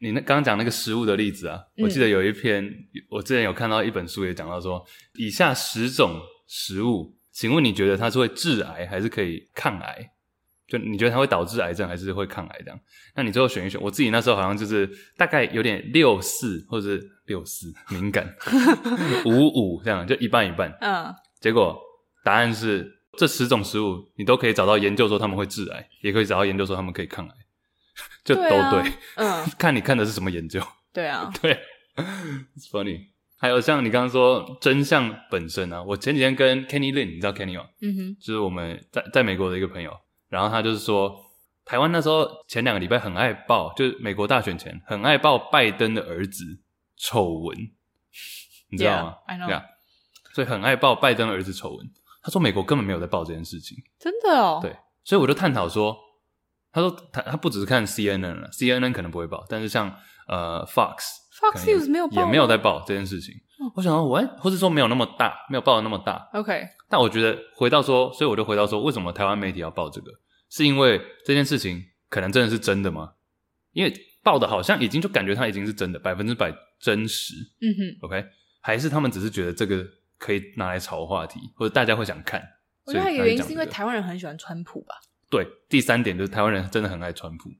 [0.00, 2.74] 你那刚刚讲那个食物的例子啊，我记得有一篇，嗯，
[3.10, 10.12] 我之前有看到一本书也讲到说，以下十种食物，请问你觉得它是会致癌还是可以抗癌？
[10.68, 12.78] 就你觉得它会导致癌症还是会抗癌这样？
[13.16, 13.80] 那你最后选一选。
[13.80, 18.32] 我自己那时候好像就是大概有点六四或者是六四敏感，
[19.24, 20.70] 五五这样，就一半一半。
[20.82, 21.14] 嗯。
[21.40, 21.74] 结果
[22.22, 27.34] 答案是这十种食物你都可以找到研究说他们会致癌，也可以找到研究说他们可以抗癌，
[28.22, 28.92] 就都对。
[29.16, 29.46] 嗯。
[29.58, 30.60] 看你看的是什么研究。
[30.92, 31.32] 对啊。
[31.40, 31.58] 对。
[31.96, 33.06] It's funny。
[33.38, 37.66] 还有像你刚刚说真相本身啊，我前几天跟 Kenny Lin，你知道 Kenny 吗？
[37.80, 38.16] 嗯哼。
[38.20, 39.90] 就是我们在在美国的一个朋友。
[40.28, 41.16] 然后他就是说，
[41.64, 46.44] 台湾那时候前两个礼拜很爱报，就是美国大选前很爱报拜登的儿子
[46.96, 47.56] 丑闻，
[48.70, 49.50] 你知道吗 know.
[49.50, 49.64] Yeah.
[50.32, 51.90] 所以很爱报拜登的儿子丑闻。
[52.22, 54.58] 他说美国根本没有在报这件事情，真的哦。
[54.60, 55.96] 对，所以我就探讨说，
[56.72, 59.94] 他说他他不只是看 CNN 了，CNN 可能不会报，但是像
[60.26, 63.34] 呃 Fox，Fox News 没有，也没有在报这件事情。
[63.58, 66.28] 哦、我想说，喂，或者说没有那么大，没有报的那么大。
[66.32, 66.66] OK。
[66.88, 70.12] 但我觉得回到说，所以我就回到说，为什么台湾媒体要报这个？
[70.48, 73.12] 是因为这件事情可能真的是真的吗？
[73.72, 73.92] 因为
[74.22, 77.34] 报的好像已经就感觉它已经是真的，百分之百真实。
[77.60, 78.24] 嗯哼，OK，
[78.60, 79.84] 还是他们只是觉得这个
[80.18, 82.42] 可以拿来炒话题，或者大家会想看？
[82.84, 84.94] 我觉得原因是因为台湾人很喜欢川普吧？
[85.30, 87.50] 对，第三点就是台湾人真的很爱川普。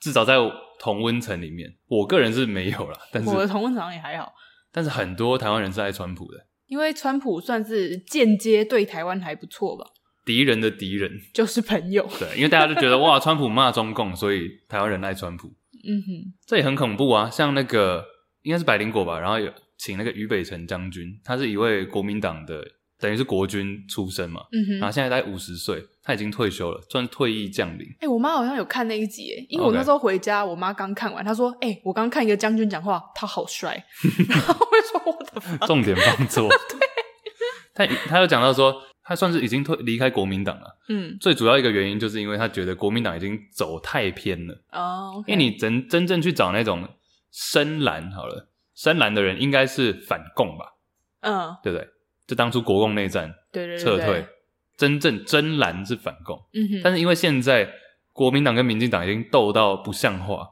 [0.00, 0.34] 至少在
[0.78, 4.30] 同温层里面，我个人是没有啦，但是我的同温层也还好。
[4.72, 6.46] 但是很多台湾人是爱川普的。
[6.66, 9.84] 因为川普算是间接对台湾还不错吧？
[10.24, 12.08] 敌人的敌人就是朋友。
[12.18, 15.48] 对，因为大家都觉得 哇，川普骂中共，所以台湾人爱川普。
[15.84, 17.28] 嗯哼，这也很恐怖啊！
[17.28, 18.04] 像那个
[18.42, 22.64] 应该是百灵果吧，然后有请那个于北辰将军，他是一位国民党的，
[23.02, 24.42] 等于是国军出身嘛。
[24.52, 27.84] 嗯哼，然后现在大概五十岁，他已经退休了，算退役将领。
[27.94, 33.84] 哎、欸，我妈好像有看那一集，诶因为我那时候回家，我妈刚看完，她说：“哎、欸，我刚看一个将军讲话，他好帅。
[34.30, 36.78] ”然后我说：“我的重点放错。”对。
[37.74, 40.78] 他他有讲到说，他算是已经退离开国民党了。
[40.88, 44.54] 嗯，最主要一个原因就是因为他觉得国民党已经走太偏了。
[44.70, 46.86] 哦，okay、因为你真真正去找那种
[47.32, 50.66] 深蓝好了，深蓝的人应该是反共吧？
[51.22, 51.88] 嗯，对不对？
[52.32, 54.26] 就当初国共内战，对对对，撤退，
[54.78, 56.42] 真正真蓝是反共。
[56.54, 57.70] 嗯哼，但是因为现在
[58.14, 60.48] 国民党跟民进党已经斗到不像话，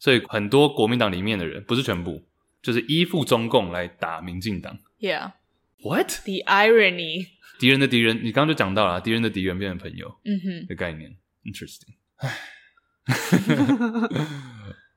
[0.00, 2.24] 所以很多国民党里面的人不是全部，
[2.60, 4.76] 就是依附中共来打民进党。
[4.98, 5.34] Yeah。
[5.84, 7.28] What the irony？
[7.60, 11.94] 敌人的敌人，你刚刚就讲到了，敌人的敌人变成朋友，嗯哼，的概念，interesting。
[12.18, 12.36] 唉，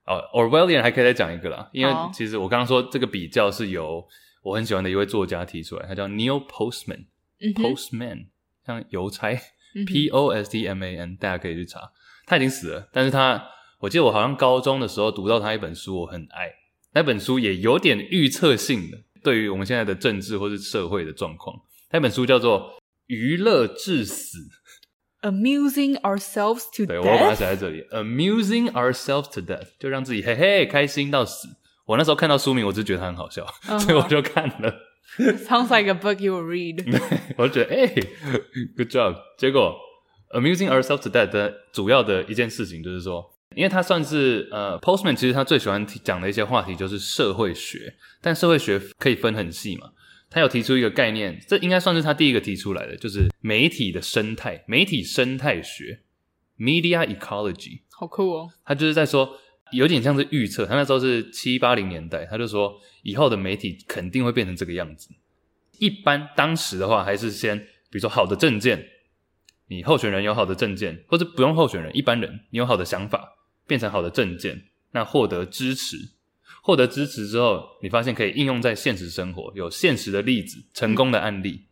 [0.05, 4.05] 哦，Orwellian 还可以再讲一个啦，因为其实我刚刚说这个比较是由
[4.43, 7.05] 我很喜欢的一位作家提出来，他叫 Neil Postman，Postman，、
[7.39, 8.25] 嗯、Postman，
[8.65, 9.33] 像邮差、
[9.75, 11.91] 嗯、，P O S T M A N，大家可以去查，
[12.25, 13.43] 他已经死了，但是他，
[13.79, 16.51] 我记得我好像高中的时候读到他一本书，我很爱，
[16.93, 18.99] 那本书也有点预测性的。
[19.23, 22.71] 对于我们现在的政治或是社会的状况，那本书叫做
[23.07, 24.37] 《娱乐至死》
[25.29, 26.87] ，Amusing ourselves to death。
[26.91, 31.47] 对，我把它写在这里，Amusing ourselves to death，就让自己嘿嘿开心到死。
[31.85, 33.79] 我那时候看到书名，我就觉得它很好笑，uh -huh.
[33.79, 34.73] 所以我就看了。
[35.17, 36.83] Sounds like a book you will read。
[37.37, 37.87] 我就觉得哎
[38.75, 39.15] ，Good job。
[39.37, 39.75] 结果
[40.31, 43.31] ，Amusing ourselves to death 的主要的一件事情就是说。
[43.55, 49.91] 因为他算是呃，Postman 其实他最喜欢讲的一些话题就是社会学，但社会学可以分很细嘛。
[50.27, 55.99] 他有提出一个概念，这应该算是他第一个提出来的，就是媒体的生态，媒体生态学
[56.57, 57.81] （Media Ecology）。
[57.91, 58.49] 好酷哦！
[58.65, 59.37] 他就是在说，
[59.73, 60.65] 有点像是预测。
[60.65, 65.09] 他那时候是七八零年代，他就说以后的媒体肯定会变成这个样子。
[65.79, 68.87] 一般当时的话，还是先比如说好的证件，
[69.67, 73.31] 你候选人有好的证件，或者不用候选人，一般人你有好的想法。
[73.65, 74.61] 变成好的证件，
[74.91, 75.95] 那获得支持，
[76.61, 81.63] 获得支持之后，你发现可以应用在现实生活，有现实的例子、成功的案例，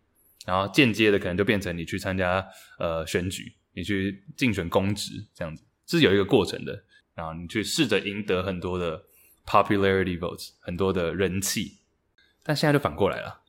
[0.46, 2.48] 然后间接的可能就变成你去参加
[2.80, 6.82] 呃选举，你去竞选公职这样子，是有一个过程的。
[7.16, 9.04] 然后你去试着赢得很多的
[9.46, 11.78] popularity votes，很多的人气，
[12.44, 13.42] 但现在就反过来了，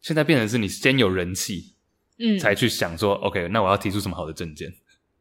[0.00, 1.74] 现在变成是你先有人气，
[2.18, 4.72] 嗯，才去想说，OK，那我要提出什么好的证件？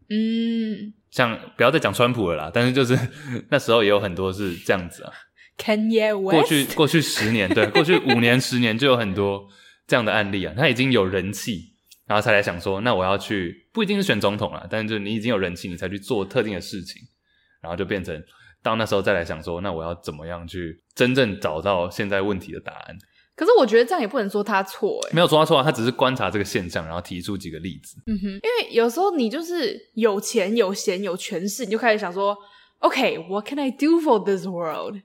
[0.09, 2.97] 嗯，像不要再讲川普了啦，但是就是
[3.49, 5.11] 那时候也有很多是这样子啊。
[5.57, 6.31] Kanye West？
[6.31, 9.47] 过去过去十年，对，过去五年、十年就有很多
[9.87, 10.53] 这样的案例啊。
[10.57, 11.73] 他已经有人气，
[12.05, 17.01] 然后才来想说，那我要去，不一定是选总统啦，但是就你已经有人气，你才去做特定的事情，
[17.63, 18.21] 然后就变成
[18.61, 22.95] 到那时候再来想说，那我要怎么样去真正找到现在问题的答案？
[23.35, 27.99] 可是我觉得这样也不能说他错，哎，没有说他错啊，他只是观察这个现象，然后提出几个例子。
[28.05, 32.37] 嗯哼，因为有时候你就是有钱、有闲、有权势，你就开始想说
[32.77, 34.97] ，OK，what can I do for this world？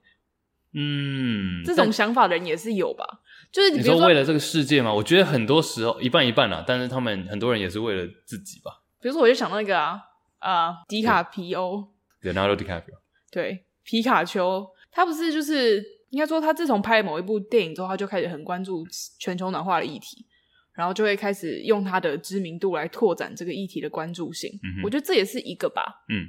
[0.75, 3.07] 嗯，这种想法的人也是有吧？
[3.51, 4.93] 就是你说为了这个世界吗？
[4.93, 8.83] 我觉得很多时候一半一半啦，但是他们很多人也是为了自己吧。
[9.01, 9.99] 比如说，我就想到那个啊
[10.41, 11.89] 啊，迪卡皮欧
[12.23, 12.99] ，Leonardo DiCaprio，
[13.31, 15.99] 对，皮卡丘，他不是就是。
[16.11, 18.83] 应该说，他自从拍了某一部电影之后，他就开始很关注
[19.19, 20.25] 全球暖化的议题，
[20.73, 24.51] 然后就会开始用他的知名度来拓展这个议题的关注性。
[24.63, 26.07] 嗯，我觉得这也是一个吧。
[26.09, 26.29] 嗯，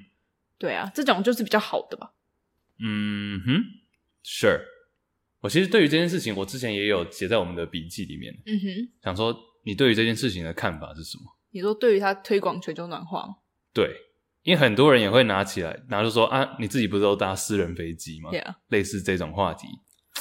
[0.58, 2.12] 对啊，这种就是比较好的吧。
[2.80, 3.64] 嗯哼
[4.22, 4.60] ，Sure。
[5.40, 8.34] 我其实对于这件事情，我之前也有写在我们的笔记里面。
[8.48, 9.34] 嗯哼，想说
[9.64, 11.24] 你对于这件事情的看法是什么？
[11.52, 13.38] 你说对于他推广全球暖化吗？
[13.74, 13.96] 对。
[14.44, 18.56] 因为很多人也会拿起来，然后就说啊，你自己不是都搭私人飞机吗？Yeah.
[18.70, 19.68] 类似这种话题。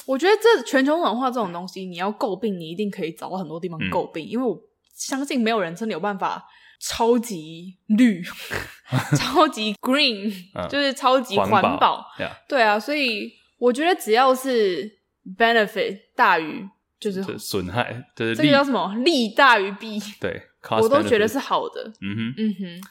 [0.05, 4.25] 我觉得这全球暖化这种东西，你要诟病，你一定可以找到很多地方诟病。
[4.25, 4.59] 嗯、因为我
[4.93, 6.45] 相信没有人真的有办法
[6.79, 8.21] 超级绿、
[9.17, 11.61] 超级 green，、嗯、就是超级环保。
[11.61, 12.31] 环保 yeah.
[12.47, 14.99] 对啊，所以我觉得只要是
[15.37, 16.67] benefit 大于
[16.99, 20.41] 就是损害，就是这个叫什么利大于弊，对，
[20.81, 21.91] 我都觉得是好的。
[22.01, 22.81] 嗯哼，嗯哼。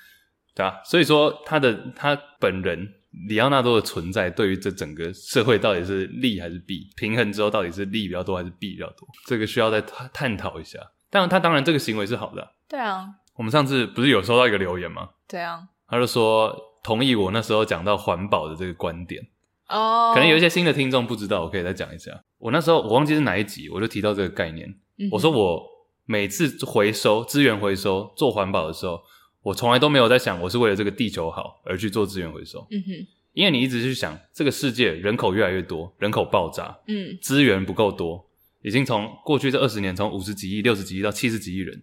[0.59, 2.93] 对啊，所以说他的他本人
[3.29, 6.91] 里奥纳多的存在，对于这整个社会到底是利还是弊？
[6.97, 9.07] 平衡之后到底是利比较多还是弊比较多？
[9.29, 10.81] 这个需要再探探讨一下。
[11.09, 12.49] 但他当然这个行为是好的啊。
[12.69, 13.07] 对啊，
[13.37, 15.11] 我们上次不是有收到一个留言吗？
[15.29, 19.25] 对啊，他就说同意我那时候讲到环保的这个观点。
[19.69, 22.11] 哦，可能有一些新的听众不知道，我可以再讲一下。
[22.39, 24.69] 我那时候我忘记是哪一集，我就提到这个概念。
[24.99, 25.09] 嗯。
[25.13, 25.63] 我说我
[26.05, 29.01] 每次回收资源回收做环保的时候。
[29.43, 32.67] 我从来都没有在想，我是为了这个地球好而去做资源回收。
[32.71, 38.29] 嗯哼，因为你一直去想，这个世界人口越来越多，人口爆炸，嗯，资源不够多，
[38.63, 41.83] 已经从过去这二十年，从五十几亿、六十几亿到七十几亿人，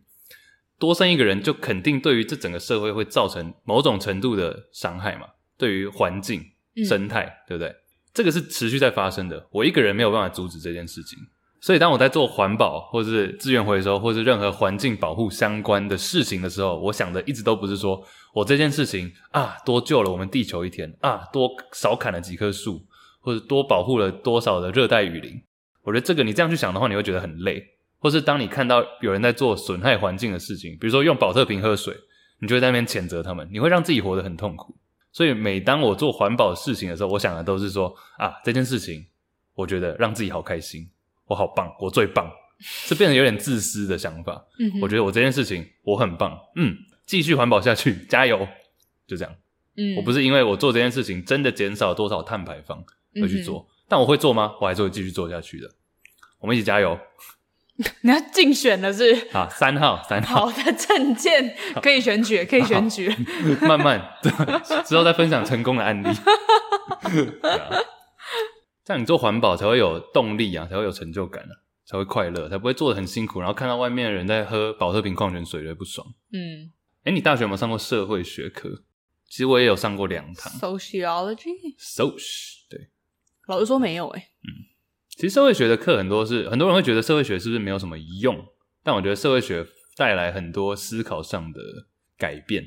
[0.78, 5.28] 多生一个人就肯定对于这整个社会会造成某种程度的伤害嘛？
[5.58, 6.44] 对于环境、
[6.88, 7.74] 生态，嗯、对不对？
[8.14, 11.18] 这个是持续在发生的，我一个人没有办法阻止这件事情。
[11.62, 18.00] 所以，当我在做环保，或是资源回收，或是任何环境保护相关的事情的时候，我想的一直都不是说
[18.34, 22.86] 我这件事情啊多救了我们地球一天啊，多少砍了几棵树，
[23.20, 25.42] 或者多保护了多少的热带雨林。
[25.82, 27.64] 我觉得这个你这样去想的话，你会觉得很累。
[27.98, 31.96] 或是当你看到有人在做损害环境的事情，比如说用保特瓶喝水，
[32.40, 34.78] 你就会在那边谴责他们，你会让自己活得很痛苦。
[35.12, 39.04] 所以，每当我做环保事情的时候，我想的都是说啊，这件事情
[39.56, 40.88] 我觉得让自己好开心。
[41.28, 42.30] 我好棒，我最棒，
[42.88, 44.46] 这变得有点自私的想法。
[44.60, 48.48] 嗯，我觉得我这件事情我很棒，嗯，继续环保下去，加油，
[49.08, 49.36] 就这样。
[49.78, 52.84] 嗯，我不是因为我做这件事情真的减少多少碳排放
[53.22, 54.54] 而去做，嗯、但我会做吗？
[54.62, 55.70] 我还是会继续做下去的。
[56.40, 56.98] 我们一起加油！
[58.02, 59.28] 你要竞选的是？
[59.34, 60.46] 好，三号，三号。
[60.46, 63.14] 好的证件可以选举，可以选举。
[63.62, 64.32] 慢慢，对，
[64.84, 66.08] 之后再分享成功的案例。
[68.86, 71.54] 这样你做环保才会有动力啊，才会有成就感啊，
[71.86, 76.08] 才会快乐，才不会做的很辛苦，然后看到外面的人在喝保特瓶矿泉水就会不爽。
[76.32, 76.72] 嗯，
[77.06, 78.84] 诶，你大学有没有上过社会学科？
[79.28, 80.54] 其实我也有上过两堂。
[80.54, 82.90] Sociology, soci 对，
[83.48, 84.20] 老实说没有诶。
[84.44, 84.70] 嗯，
[85.10, 88.46] 其实社会学的课很多是很多人会觉得社会学是不是没有什么用？
[88.84, 89.66] 但我觉得社会学
[89.98, 91.60] 带来很多思考上的
[92.18, 92.64] 改变。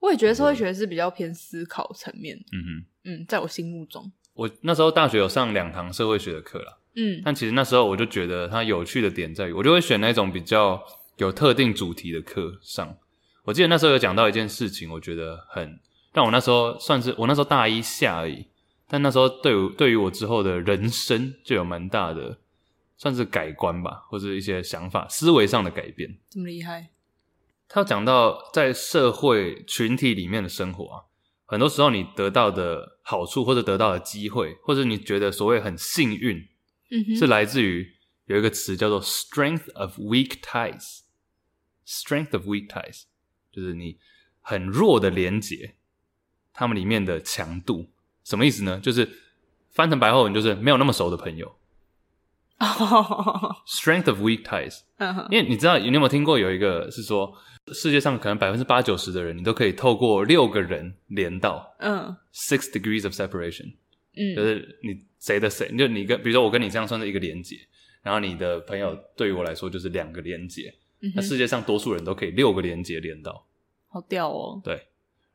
[0.00, 2.36] 我也觉得社会学是比较偏思考层面。
[2.36, 4.10] 嗯哼，嗯，在我心目中。
[4.40, 10.82] 我那时候大学有上两堂社会学的课啦，嗯，但其实那时候我就觉得它有趣的点在于，我就会选那种比较
[11.18, 12.96] 有特定主题的课上。
[13.44, 15.78] 我记得那时候有讲到一件事情，我觉得很
[16.14, 18.46] 让我那时候算是我那时候大一下而已，
[18.88, 22.38] 但那时候对于对于我之后的人生就有蛮大的
[22.96, 26.16] 算是改观吧，或者一些想法思维上的改变。
[26.30, 26.88] 这么厉害？
[27.68, 31.04] 他讲到在社会群体里面的生活啊。
[31.50, 36.48] 很多时候，你得到的好处，或者得到的机会，或者你觉得所谓很幸运，
[37.18, 37.92] 是来自于
[38.26, 41.00] 有一个词叫做 “strength of weak ties”。
[41.84, 43.02] strength of weak ties
[43.50, 43.98] 就是你
[44.40, 45.74] 很弱的连结，
[46.52, 47.90] 他们里面的强度，
[48.22, 48.78] 什么意思呢？
[48.78, 49.10] 就是
[49.70, 51.56] 翻成白话文，就是没有那么熟的朋友。
[53.66, 54.82] Strength of weak ties，
[55.30, 57.36] 因为你知道，你有没有听过有一个是说，
[57.72, 63.72] 世界上可能百分之八九十的人，你都可以透过六个人连到，嗯，six degrees of separation，
[64.16, 67.56] 嗯，就是你谁的谁，就你跟，比如说我跟你这样算是一个连接，
[68.02, 73.46] 然后你的朋友对于我来说就是两个连接，嗯，那世界上多数人都可以六个连接连到，
[73.88, 74.86] 好屌哦，对，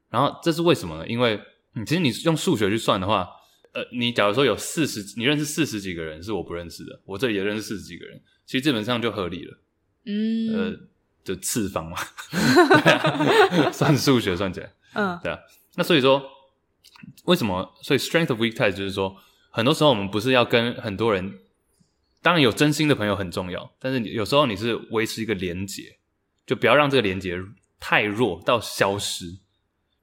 [0.10, 1.08] 然后这是为什么呢？
[1.08, 1.40] 因为
[1.74, 3.30] 你其实你用数学去算的话。
[3.76, 9.58] 呃，你假如说有四十，你认识四十几个人是我不认识的，我这里也认识四十几个人，其实基本上就合理了。
[10.06, 10.80] 嗯，呃，
[11.26, 11.98] 就次方嘛，
[12.32, 15.40] 对啊，算数学算起来，嗯，对啊。
[15.74, 16.24] 那所以说，
[17.26, 17.74] 为什么？
[17.82, 19.18] 所以 strength of weak ties 就是说，
[19.50, 21.40] 很多时候我们不是要跟很多人，
[22.22, 25.98] 当然有真心的朋友很重要，但是有时候你是维持一个连结，
[26.46, 27.38] 就不要让这个连结
[27.80, 29.40] 太弱到消失。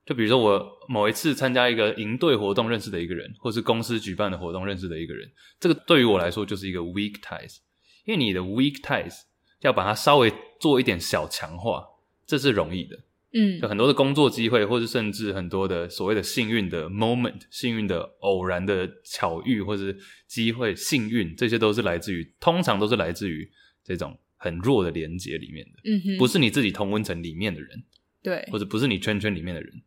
[0.05, 7.59] 就比如说，我某一次参加一个营队活动认识的一个人，或是公司举办的活动认识的一个人，这个对于我来说就是一个 weak ties，
[8.05, 9.21] 因为你的 weak ties
[9.63, 11.85] 要把它稍微做一点小强化，
[12.27, 12.99] 这是容易的。
[13.35, 19.97] 嗯，就很多的工作机会，或是甚至很多的所谓的幸运的 moment、幸运的偶然的巧遇，或是
[20.27, 23.51] 机会、幸运，这些都是来自于，通常都是来自于
[23.83, 25.81] 这种很弱的连接里面的。
[25.85, 27.83] 嗯哼，不是你自己同温层里面的人，
[28.23, 29.83] 对，或者不是你圈圈里面的人。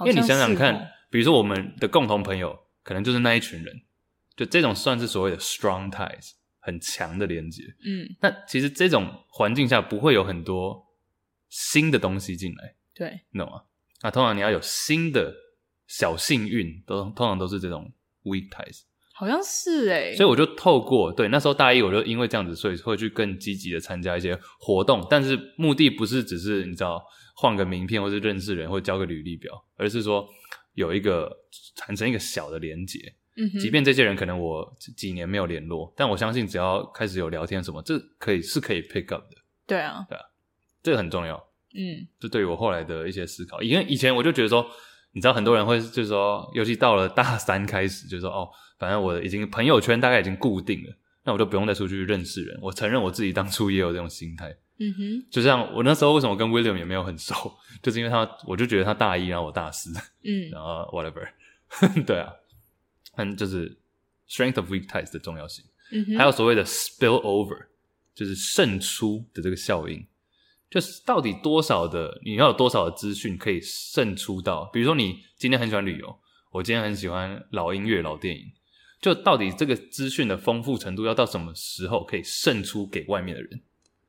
[0.00, 3.82] 因为你想想看，比如说我们的共同朋友，可能就是那一群人，
[4.36, 6.32] 就这种算是所谓的 strong ties，
[6.68, 7.62] 很强的连接。
[7.82, 10.86] 嗯，那其实这种环境下不会有很多
[11.48, 13.62] 新的东西进来，对，你懂吗？
[14.02, 15.34] 那通常你要有新的
[15.86, 17.90] 小幸运，都通常都是这种
[18.24, 18.82] weak ties。
[19.14, 27.02] 好像是诶，所以我就透过，对，那时候大一，我就因为这样子，所以会去更积极的参加一些活动，但是目的不是只是你知道
[27.34, 30.28] 换个名片，或是认识人，或交个履历表，而是说
[30.74, 31.34] 有一个
[31.74, 33.14] 产生一个小的连结。
[33.38, 39.36] 嗯，即便这些人可能我几年没有联络，但我相信只要开始有聊天什么，这可以是可以 pick up 的。
[39.66, 40.24] 对啊，对啊，
[40.82, 41.36] 这个很重要。
[41.74, 44.68] 嗯，这对于我后来的一些思考，因为以前我就觉得说，
[45.12, 48.48] 你知道很多人会就是说，尤其到了大三开始，就是说哦。
[48.78, 52.56] 反正我已经朋友圈大概已经固定了，那我就不用再出去认识人。
[52.62, 54.56] 我承认我自己当初也有这种心态。
[54.78, 57.34] 嗯哼，就像我那时候为什么跟 William 也没有很熟，
[57.82, 59.90] 就是因为他，我就觉得他大一，然后我大四。
[60.22, 61.26] 嗯，然后 whatever，
[62.06, 62.32] 对啊，
[63.18, 63.76] 嗯，就是
[64.28, 65.64] strength of weak ties 的重要性。
[65.90, 67.66] 嗯，还有所谓的 spill over，
[68.14, 70.06] 就是渗出的这个效应，
[70.70, 76.18] 就是到底多少的你要有多少的资讯可以渗出到，比如说你今天很喜欢旅游，
[76.52, 78.52] 我今天很喜欢老音乐、老电影。
[79.00, 83.60] 就到底这个资讯的丰富程度要到什么时候可以渗出给外面的人？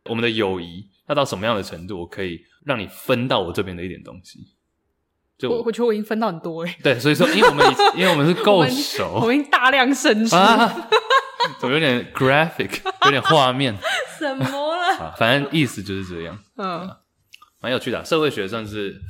[0.06, 4.56] 我们的友谊要到什么样的程度，我可以让你分到我这边的一点东西？
[5.40, 6.76] 就我我觉得我已经分到很多诶。
[6.84, 7.66] 对，所以说，因为我们
[7.96, 10.90] 因为我们是够熟我，我已经大量渗出，啊，
[11.60, 13.76] 怎么有点 graphic，有点画面？
[14.20, 14.98] 什么了？
[15.00, 16.38] 啊，反正意思就是这样。
[16.58, 16.90] 嗯，
[17.62, 18.04] 蛮有趣的，啊。
[18.04, 19.02] 社会学算是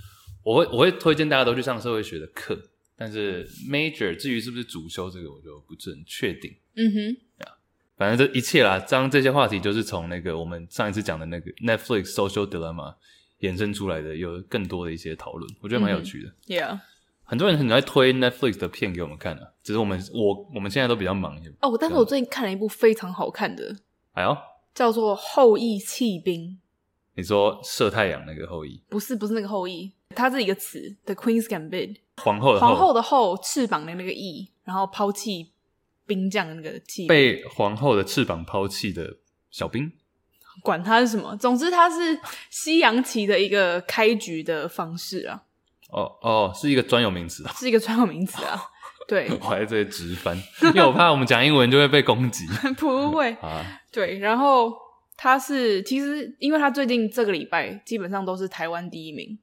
[0.44, 2.58] 我会我会推荐大家都去上社会学的课。
[3.02, 6.54] 但是 major 至于是不是主修这个，我就不是很确定。
[6.76, 7.56] 嗯哼，啊，
[7.98, 12.96] 反正这一切啦，将这些话题就是从那个我们上一次讲的那个 Netflix Social Dilemma
[13.40, 16.32] 衍生出来的，有更多的一些讨论，我觉得蛮有趣的。
[16.48, 16.80] Yeah，
[17.24, 21.50] 很多人很爱推 Netflix 的片给我们看啊，只是我们我我们现在都比较忙一些。
[21.62, 23.76] 哦，但是我最近看了一部非常好看的，
[24.14, 24.38] 哎呦，
[24.74, 26.42] 叫做《后羿弃兵》。
[27.16, 28.82] 你说射太阳那个后羿？
[28.88, 31.98] 不是，不是那个后羿，它是一个词，The Queen's Gambit。
[32.18, 35.52] 皇后的后，皇后的后，翅膀的那个翼，然后抛弃
[36.06, 39.18] 兵将的那个弃，被皇后的翅膀抛弃的
[39.52, 39.92] 小兵，
[40.62, 45.42] 管它是什么，总之它是西洋棋的一个开局的方式啊。
[45.92, 48.62] 哦哦，是一个专有名词啊，是一个专有名词啊。
[49.08, 52.46] 对，我还在直翻，因为我怕我们讲英文就会被攻击。
[52.78, 54.72] 不会 啊，对，然后
[55.18, 59.38] 他是其实，因为他最近这个礼拜基本上都是台湾第一名。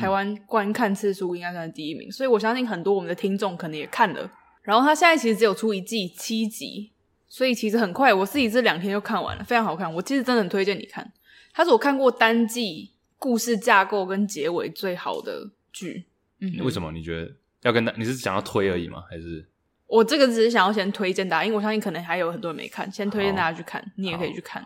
[0.00, 4.30] 台湾观看次数应该算是第一名，所以我相信很多我们的听众可能也看了。
[4.62, 6.90] 然后他现在其实只有出一季七集，
[7.36, 9.92] 所以其实很快，我自己这两天就看完了，非常好看。
[9.92, 11.06] 我其实真的很推荐你看，
[11.52, 16.06] 它是我看过单季故事架构跟结尾最好的剧。
[16.40, 17.30] 嗯，为什么你觉得
[17.60, 17.92] 要跟大？
[17.98, 19.04] 你是想要推而已吗？
[19.10, 19.46] 还是
[19.86, 24.64] 我这个只是想要先推荐大家，因为我相信可能还有很多人没看，先推荐大家去看，你也可以去看。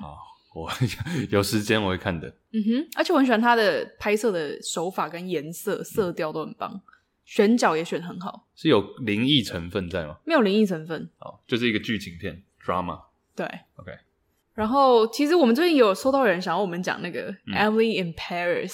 [0.55, 0.71] 我
[1.31, 6.81] 有时间我会看的，嗯哼，而且我很喜欢它的拍摄的手法跟颜色、色调都很棒，嗯、
[7.25, 8.47] 选角也选很好。
[8.55, 10.19] 是有灵异成分在吗？
[10.25, 13.01] 没有灵异成分，哦，就是一个剧情片 drama。
[13.35, 13.47] 对
[13.77, 13.93] ，OK。
[14.55, 18.73] 然后其实我们最近有收到人想要我们讲那个《Emily in Paris》，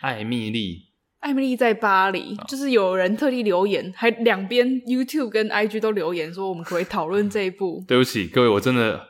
[0.00, 0.86] 艾蜜莉，
[1.20, 7.84] 艾蜜莉在巴黎，哦，就是有人特地留言，还两边 YouTube 跟 IG 都留言说我们可以讨论这一部。
[7.88, 9.08] 对不起各位，我真的。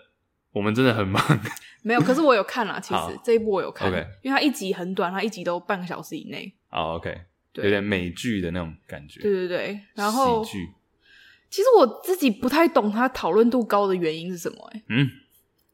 [0.52, 1.22] 我们真的很忙。
[1.84, 2.80] 没有，可是我有看啦。
[2.80, 4.06] 其实这一部我有看，okay.
[4.22, 6.50] 因为它一集很短，它一集都半个小时以内。
[6.70, 7.14] 哦、oh,，OK，
[7.56, 9.20] 有点美剧的那种感觉。
[9.20, 10.68] 对对对，然后喜剧。
[11.50, 14.78] 其实我自己不太懂它讨论度高的原因是什么、欸？
[14.78, 15.10] 哎，嗯，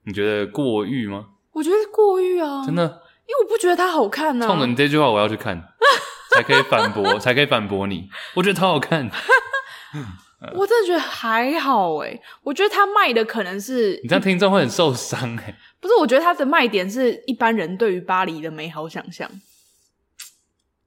[0.04, 1.26] 你觉得过誉吗？
[1.52, 4.48] 我觉得过誉啊，真的，因为我不觉得它好看呢、啊。
[4.48, 5.62] 冲着你这句话，我要去看，
[6.34, 8.08] 才可以反驳，才可以反驳你。
[8.34, 9.10] 我觉得超好看。
[10.54, 15.56] 我真的觉得还好哎，我觉得他卖的可能是你这样听众会很受伤哎。
[15.80, 19.30] 不是，我觉得他的卖点是一般人对于巴黎的美好想象。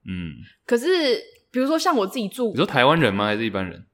[0.07, 0.33] 嗯，
[0.65, 1.21] 可是
[1.51, 3.27] 比如说像我自己住，你说台湾人吗？
[3.27, 3.85] 还是一般人？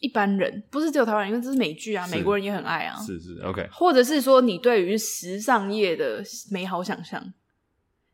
[0.00, 2.96] 一般人不是只有台湾人，因为这是美剧啊，美国人也很爱啊。
[3.00, 7.22] 是是 OK，或者是说你对于时尚业的美好想象，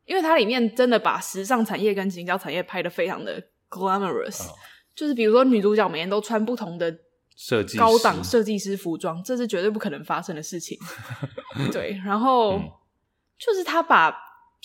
[0.04, 4.48] 因为它里面真的把时尚产业跟行销产业拍得非常的 glamorous。
[4.48, 4.54] 哦
[4.98, 6.92] 就是比如说，女主角每天都穿不同的
[7.36, 10.76] 设计高档设计师服装，这是绝对不可能发生的事情。
[11.70, 12.68] 对，然后、嗯、
[13.38, 14.12] 就是他把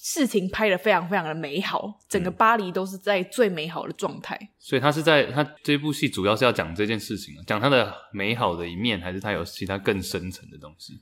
[0.05, 4.37] 事情拍的非常非常的美好，整个巴黎都是在最美好的状态。
[4.59, 10.99] 所以他是在他这部戏主要是要讲这件事情，讲他的美好的一面，还是他有其他更深层的东西？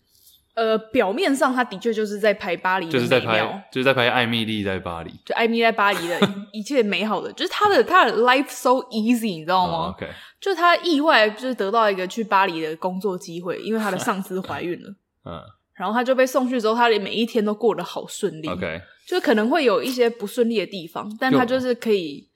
[0.53, 3.39] 呃，表面上他的确就是在拍巴黎就是在拍，
[3.71, 6.19] 就是在拍艾米丽在巴黎，就艾蜜莉在巴黎的
[6.53, 10.07] 一切美好的，就是他的他的 life so easy，你知道吗？Oh, OK，
[10.39, 14.93] 就他意外就是得到一个去巴黎的工作机会，因为他的上司怀孕了，
[15.25, 15.41] 嗯，
[15.81, 22.29] 然后他就被送去之后，他连每一天都过得好顺利，OK，就可能会有一些不顺利的地方，但他就是可以，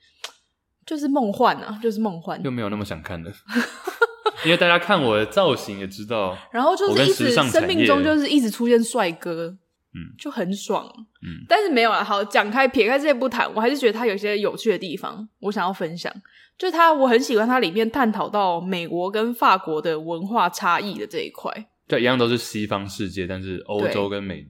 [0.83, 3.31] 就是梦幻啊，就是梦幻，又没有那么想看的。
[4.43, 9.55] 因为大家看我的造型也知道， 然后就是一直生命中就是一直出现帅哥，
[9.93, 10.91] 嗯，就很爽，
[11.21, 11.45] 嗯。
[11.47, 16.11] 但是没有啊，好讲开撇开这些不谈，我还是觉得他有一些有趣的地方，我想要分享。
[16.57, 21.67] 就是它，我很喜欢他里面探讨到美国跟法国的文化差异的这一块。
[21.88, 24.47] 对，一样都是西方世界，但是欧洲跟美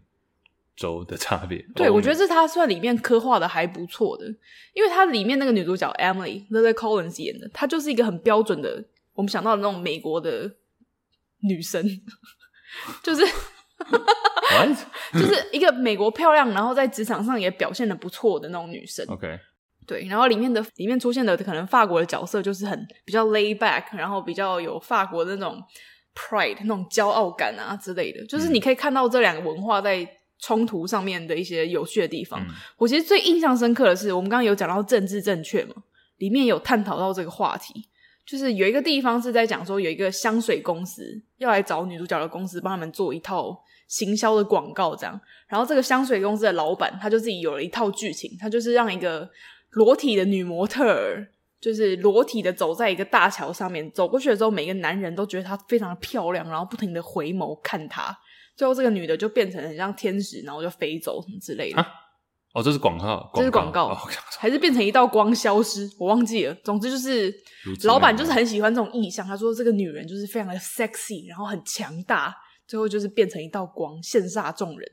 [0.75, 1.65] 洲的差别。
[1.75, 4.25] 对，我觉得这它算里面刻画的还不错的，
[4.73, 8.85] 因为它里面那个女主角 Emily，Lily Collins 演的，她就是一个很标准的。
[9.13, 10.55] 我们想到的那种美国的
[11.39, 11.81] 女生，
[13.01, 13.23] 就是
[14.51, 14.77] What?
[15.13, 19.05] 就是一个美国漂亮，然后在职场上也表现的不错的那种女生。
[19.07, 19.39] OK，
[19.87, 25.61] 对，然后里面的里面出现的可能法国的角色，就是很比较 lay back，然后比较有法国的那种
[26.15, 28.25] pride 那种骄傲感啊之类的。
[28.25, 30.07] 就是你可以看到这两个文化在
[30.39, 32.41] 冲突上面的一些有趣的地方。
[32.41, 32.47] 嗯、
[32.77, 35.75] 我其实最印象深刻的是，我们刚刚有讲到政治正确嘛，
[36.17, 37.89] 里面有探讨到这个话题。
[38.25, 41.03] 就是有一个地方是在讲说，有一个香水公司
[41.37, 43.55] 要来找女主角的公司帮他们做一套
[43.87, 45.19] 行销的广告，这样。
[45.47, 49.29] 然后这个香水公司的老板他就自己有了一套剧情，他就是让一个
[49.69, 51.27] 裸体的女模特儿，
[51.65, 58.15] 就是裸体的走在一个大桥上面，走过去的时候，每个男人都觉得她非常的漂亮，然后不停的回眸看她。
[58.55, 61.81] 最后这个女的就变成很像天使，然后就飞走什么之类的。
[61.81, 61.87] 啊
[62.53, 63.97] 哦，这是广告，这是广告，哦，
[64.37, 65.89] 还是变成一道光消失？
[65.97, 66.53] 我忘记了。
[66.63, 67.33] 总之就是，
[67.85, 69.25] 老板就是很喜欢这种意象。
[69.25, 72.31] 他说这个女人就是非常的 sexy，然后很强大，
[72.67, 74.87] 最后就是变成一道光，羡煞众人。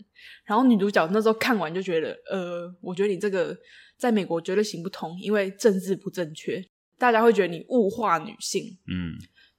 [0.46, 3.54] 然后女主角那时候看完就觉得，呃，我觉得你这个
[4.02, 6.60] 在美国绝对行不通，因为政治不正确，
[6.98, 8.76] 大家会觉得你物化女性。
[8.88, 9.14] 嗯，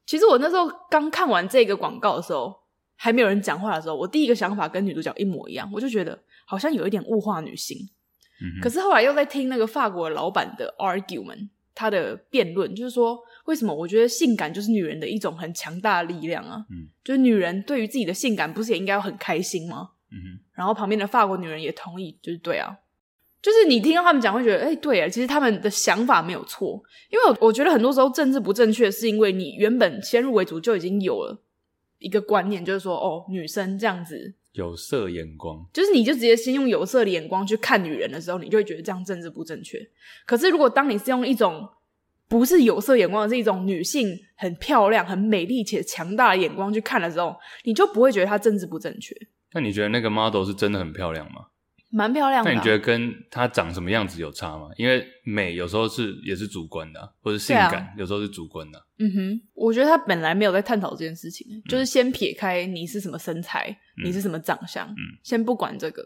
[0.05, 2.53] 其实我那时候刚看完这个广告的时候，
[2.97, 6.21] 还没有人讲话的时候，我第一个想法跟女主角一模一样，我就觉得。
[6.45, 7.77] 好像有一点物化女性，
[8.41, 16.65] 嗯，可是后来又在听那个法国老板的 argument，他的辩论就是说，为什么我觉得性感就是女人的一种很强大的力量啊？
[16.69, 19.91] 嗯，就是女人对于自己的性感，不是也应该要很开心吗？
[20.11, 22.77] 嗯，然后旁边的法国女人也同意，就是对啊，
[23.43, 31.37] 就是你听到他们讲会觉得，哎，对啊，其实他们的想法没有错，因为我觉得很多时候政治不正确，是因为你原本先入为主就已经有了
[31.99, 34.33] 一个观念，就是说，哦，女生这样子。
[34.53, 39.77] 有色眼光，就是你就直接先用有色的眼光去看女人的时候，你就会觉得这样政治不正确。
[40.25, 41.67] 可是如果当你是用一种
[42.29, 49.13] 不是有色眼光，是一种女性很漂亮、很美丽且强大的眼光去看的时候，你就不会觉得她政治不正确。
[49.53, 51.47] 那你觉得那个 model 是真的很漂亮吗？
[51.95, 52.53] 蛮漂亮的啊。
[52.53, 54.69] 那你觉得跟她长什么样子有差吗？
[54.77, 58.85] 因为美有时候是也是主观的啊，或者性感有时候是主观的啊。
[58.97, 66.03] 嗯哼，我觉得他本来没有在探讨这件事情，嗯，就是先撇开你是什么身材，嗯，你是什么长相，嗯，先不管这个。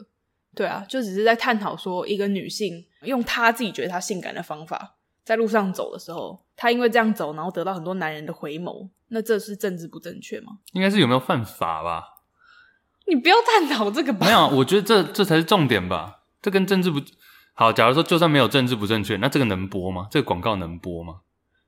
[0.56, 10.54] 对啊，就只是在探讨说一个女性用她自己觉得她性感的方法，在路上走的时候，她因为这样走，然后得到很多男人的回眸，那这是政治不正确吗？
[10.74, 12.04] 应该是有没有犯法吧？
[13.08, 14.26] 你不要探讨这个吧。
[14.26, 16.20] 没有，我觉得这这才是重点吧。
[16.42, 17.02] 这跟政治不
[17.54, 17.72] 好。
[17.72, 20.08] 假如说就算没有政治不正确，那这个能播吗？
[20.12, 21.22] 这个广告能播吗？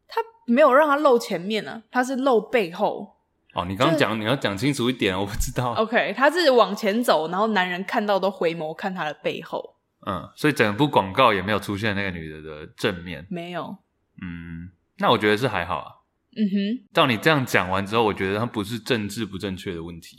[0.07, 3.16] 他没有让他露前面啊，他是露背后，
[3.53, 5.74] 哦，你刚刚讲你要讲清楚一点，我不知道。
[5.74, 9.78] OK，他是往前走，然后男人看到都回眸看他的背后。
[10.07, 13.78] 嗯，所以整部广告也没有出现那个女的的正面，没有。
[14.22, 15.91] 嗯，那我觉得是还好啊。
[16.38, 20.18] 嗯哼，照你这样讲完之后，我觉得它不是政治不正确的问题。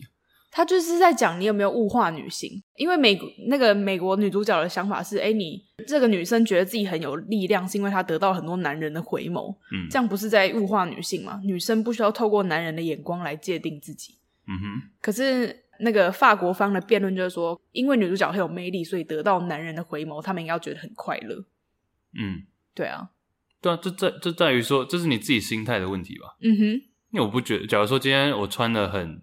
[0.50, 3.16] 他就是在讲你有没有物化女性，因为美
[3.46, 11.40] 那个美国女主角的想法是，哎，你这个女生觉得自己很有力量，是因为她得到很多男人的回眸，嗯，这样不是在物化女性吗？
[11.44, 14.16] 女生不需要透过男人的眼光来界定自己。
[14.48, 21.44] 嗯哼，可是那个法国方的辩论就是说，因为女主角很有魅力，所以得到男人的回眸，他们应该要觉得很快乐。
[22.18, 22.42] 嗯，
[22.74, 23.10] 对啊，
[23.62, 26.36] 对啊，这在这在于说，这是你自己心态的问题吧？
[26.42, 26.64] 嗯哼，
[27.12, 29.22] 因为我不觉得，假如说今天我穿的很。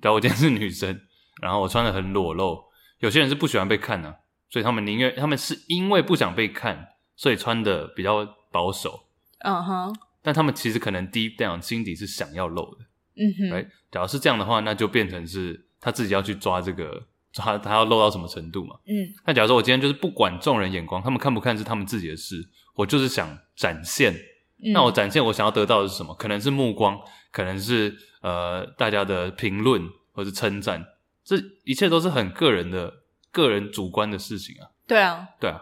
[0.00, 1.00] 假如我今天是女生，
[1.42, 2.64] 然后我穿的很裸露，
[3.00, 4.14] 有些人是不喜欢被看的，啊，
[4.50, 9.08] 所以他们宁愿他们是因为不想被看，所以穿的比较保守。
[9.40, 12.84] 嗯哼，但他们其实可能 deep down 心底是想要露的。
[13.16, 13.70] 嗯哼?
[13.90, 18.76] 假如是这样的话，那就变成是他自己要去抓这个，抓他要露到什么程度嘛？
[18.86, 22.36] 嗯，那假如说我今天就是不管众人眼光，他们看不看是他们自己的事，
[22.74, 24.14] 我就是想展现。
[24.62, 26.14] 嗯，那我展现我想要得到的是什么？
[26.14, 26.98] 可能是目光，
[27.30, 27.96] 可能是。
[28.20, 29.80] 呃，大家的评论
[30.12, 30.84] 或是称赞，
[31.22, 32.92] 这一切都是很个人的、
[33.30, 34.70] 个人主观的事情啊。
[34.88, 35.60] 对啊，对啊。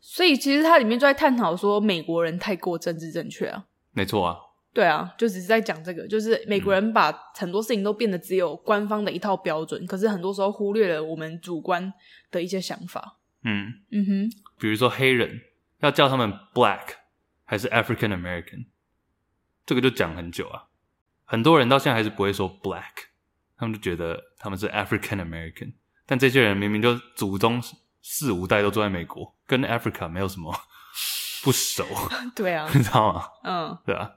[0.00, 3.66] 所以其实它里面就在探讨说，美国人太过政治正确啊。
[3.92, 4.36] 没错啊。
[4.74, 11.92] 对啊，就只是在讲这个，就是美国人把很多事情都变得只有官方的一套标准，嗯，可是很多时候忽略了我们主观
[12.32, 13.18] 的一些想法。
[13.44, 15.40] 嗯嗯哼，比如说黑人
[15.78, 16.80] 要叫他们 Black
[17.48, 18.66] 还是 African American，
[19.64, 20.64] 这个就讲很久啊。
[21.24, 23.06] 很多人到现在还是不会说 black，
[23.56, 25.72] 他们就觉得他们是 African American，
[26.04, 27.62] 但这些人明明就祖宗
[28.02, 30.54] 四五代都住在美国，跟 Africa 没有什么
[31.42, 31.86] 不熟。
[32.36, 33.24] 对啊，你知道吗？
[33.44, 34.10] 嗯，对啊。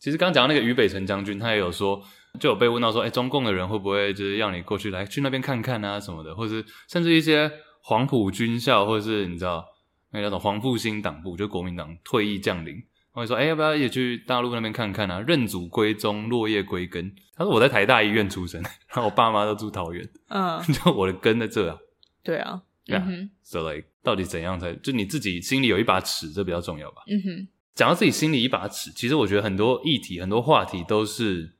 [0.00, 2.02] 其实刚讲那个于北辰将军，他也有说，
[2.40, 7.48] 就有被问到说，哎，中共的人会不会就是让你过去来去那边看看啊什么的，或者是甚至一些
[7.82, 9.64] 黄埔军校，或者是你知道
[10.10, 12.82] 那叫什么黄复兴党部，就国民党退役将领。
[13.12, 15.20] 我会说，哎、欸，要不要也去大陆那边看看啊？
[15.20, 17.14] 认祖归宗，落叶归根。
[17.34, 21.78] 他说我在台大医院出生，然后我爸妈都住桃园，嗯， 就我的根在这啊。
[22.22, 23.06] 对啊，对啊。
[23.42, 27.02] So like，到底怎样才就你自己心里有一把尺，这比较重要吧？
[27.08, 27.48] 嗯哼。
[27.74, 31.52] 讲到自己心里一把尺，其实我觉得很多议题、很多话题都是，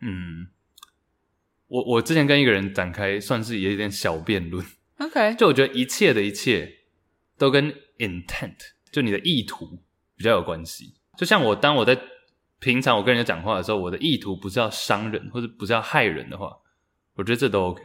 [0.00, 0.46] 嗯，
[1.66, 4.64] 我我之前跟一个人展开，算是有一点小辩论。
[4.98, 6.77] OK，就我觉得一切的一切
[7.38, 8.56] 都跟 intent，
[8.90, 9.78] 就你的意图。
[10.16, 11.96] 比较有关系，就像我当我在
[12.58, 16.52] 平常我跟人家讲话的时候，我的意图不是要伤人或者不是要害人的话，
[17.14, 17.80] 我觉得这都 OK。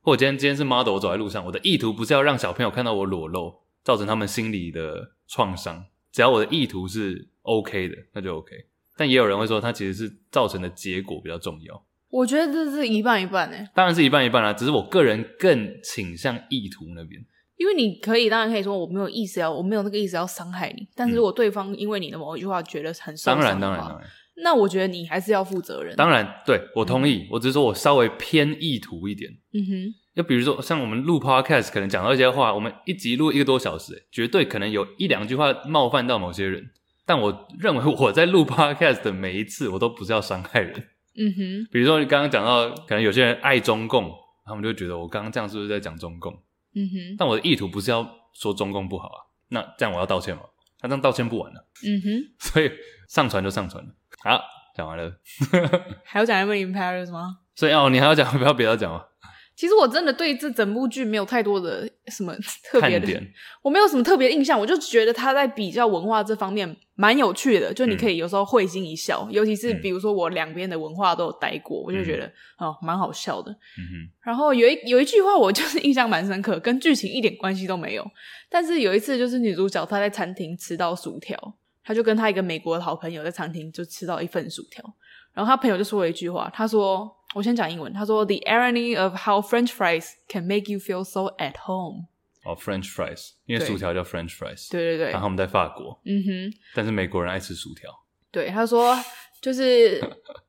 [0.00, 5.84] 或我今天今天是 model，我走在路上，我的意图不是要让小朋友看到我裸露，造成他们心理的创伤。
[6.12, 8.52] 只要我的意图是 OK 的，那就 OK。
[8.96, 11.84] 但也有人会说，它其实是造成的结果比较重要。
[12.08, 17.20] 我觉得这是一半一半诶，当然是一半一半啦，只是我个人更倾向意图那边。
[17.56, 20.86] 因为你可以，当然可以说我没有意思要，我没有那个意思要伤害你。
[20.94, 24.08] 但是如果对方因为你的某一句话觉得很伤，当然当然当然，
[24.42, 25.94] 那我觉得你还是要负责任。
[25.94, 27.18] 当然，对，我同意。
[27.18, 29.30] 嗯、我只是说我稍微偏意图一点。
[29.52, 29.94] 嗯哼。
[30.16, 36.70] 就比如说像我们录 podcast，可能讲到一些话，我们一集录一个多小时，绝对可能有一两句话冒犯到某些人。
[37.06, 40.72] 但我认为我在录 podcast 的每一次，我都不是要伤害人。
[41.16, 41.68] 嗯哼。
[41.70, 44.10] 比如说你刚刚讲到，可能有些人爱中共，
[44.44, 46.32] 他们就觉得我刚刚这样是不是在讲中共？
[46.74, 47.16] 嗯哼。
[47.18, 48.08] 但我的意图不是要。
[48.36, 49.18] 说中共不好啊，
[49.50, 50.42] 那这样我要道歉吗？
[50.80, 51.68] 他这样道歉不完了。
[51.86, 52.68] 嗯哼， 所以
[53.08, 53.90] 上传就上传了。
[54.24, 54.42] 好，
[54.76, 55.12] 讲完了。
[56.04, 57.36] 还要讲 Emily in Paris 吗？
[57.54, 59.04] 所以哦，你还要讲，不要别要讲吗？
[59.56, 63.22] 其实我真的对这整部剧没有太多的什么特别的，
[63.62, 72.26] 我没有什么特别印象，我就觉得他在比较文化这方面蛮有趣的，就你可以有时候会心一笑，嗯、尤其是比如说我两边的文化都有待过，嗯、我就觉得
[72.58, 73.52] 哦蛮好笑的。
[73.52, 74.10] 嗯。
[74.24, 78.04] 然后有一有一句话我 就是印象蛮深刻，跟剧情一点关系都没有，
[78.50, 81.38] 但是有一次就是女主角她在餐厅吃到薯条，
[81.84, 84.84] 她就跟她一个美国的好朋友在餐厅就吃到一份薯条，
[85.32, 87.08] 然后她朋友就说了一句话，她说。
[87.34, 87.92] 我先讲英文。
[87.92, 92.06] 他说：“The irony of how French fries can make you feel so at home。”
[92.44, 94.70] 哦，French fries，因为薯条叫 French fries。
[94.70, 95.10] 对对对。
[95.10, 96.00] 然后我们在法国。
[96.04, 96.58] 嗯哼。
[96.74, 97.90] 但是美国人爱吃薯条。
[98.30, 98.96] 对，他说
[99.40, 100.00] 就是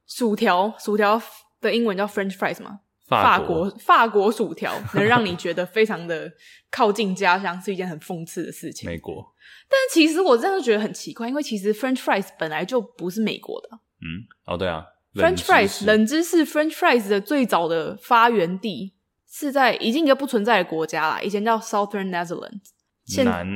[0.06, 1.22] 薯条，薯条
[1.62, 2.80] 的英文叫 French fries 嘛。
[3.07, 6.32] 法国法国薯条能让你觉得非常的
[6.72, 8.90] 靠近家乡，是一件很讽刺的事情。
[8.90, 9.34] 美国。
[9.70, 13.70] 但是其实我真的觉得很奇怪，因为其实 French fries 本来就不是美国的。
[14.02, 14.84] 嗯，哦，对啊。
[15.16, 18.94] French fries 冷知识，French fries 的最早的发源地
[19.30, 23.48] 是在已经一个不存在的国家啦，以前叫 Southern Netherlands，南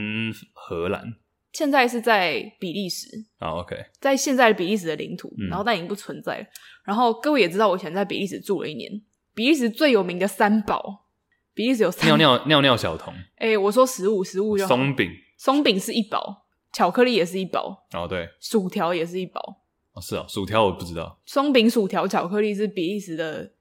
[0.54, 1.16] 荷兰，
[1.52, 3.08] 现在是在比利时。
[3.40, 6.46] 啊、oh，OK，在现在的比利时的领土，嗯，然后但已经不存在了。
[6.86, 8.90] 然后各位也知道，我以前在比利时住了一年。
[9.34, 11.06] 比利时最有名的三宝，
[11.54, 13.14] 比利时有三尿尿尿尿小童。
[13.36, 17.86] 哎、欸，我说食物食物就松饼，松饼是一宝，巧克力也是一宝。
[17.94, 19.62] 哦，对，薯条也是一宝。
[20.00, 21.20] 哦，是啊、哦，薯条我不知道。
[21.26, 23.52] 松饼、薯条、巧克力是比利时的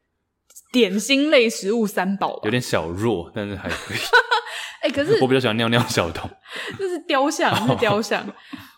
[0.72, 3.98] 点心类食物三宝，有点小弱，但是还可以。
[4.80, 6.30] 哎、欸，可是 我比较喜欢尿尿小童，
[6.78, 8.24] 这是雕像，是雕像。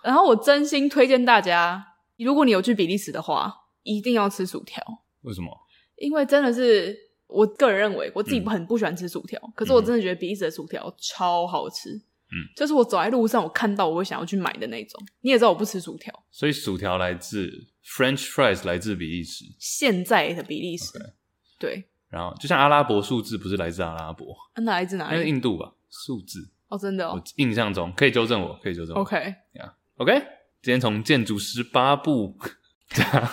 [0.03, 1.85] 然后我真心推荐大家，
[2.17, 4.83] 如果你有去比利时的话，一定要吃薯条。
[5.23, 5.51] 为什么？
[5.97, 6.97] 因为真的是
[7.27, 12.01] 我个人认为，我自己很不喜欢吃薯条，嗯、可是我真的觉得比利时的薯条超好吃。
[12.33, 15.01] 嗯，就是我走在路上，我看到我会想要去买的那种。
[15.21, 17.51] 你也知道我不吃薯条，所以薯条来自
[17.85, 19.45] French fries，来自比利时。
[19.59, 21.13] 现在的比利时，Okay.
[21.59, 21.85] 对。
[22.09, 25.17] 然后就像阿拉伯数字，不是来自阿拉伯，那来自哪里？
[25.17, 25.73] 那是印度吧？
[25.89, 27.13] 数字哦，真的哦。
[27.15, 29.03] 我印象中可以纠正我，可以纠正我。
[29.03, 30.13] OK，OK。
[30.63, 32.37] 今天从建筑师八部
[32.91, 33.33] 讲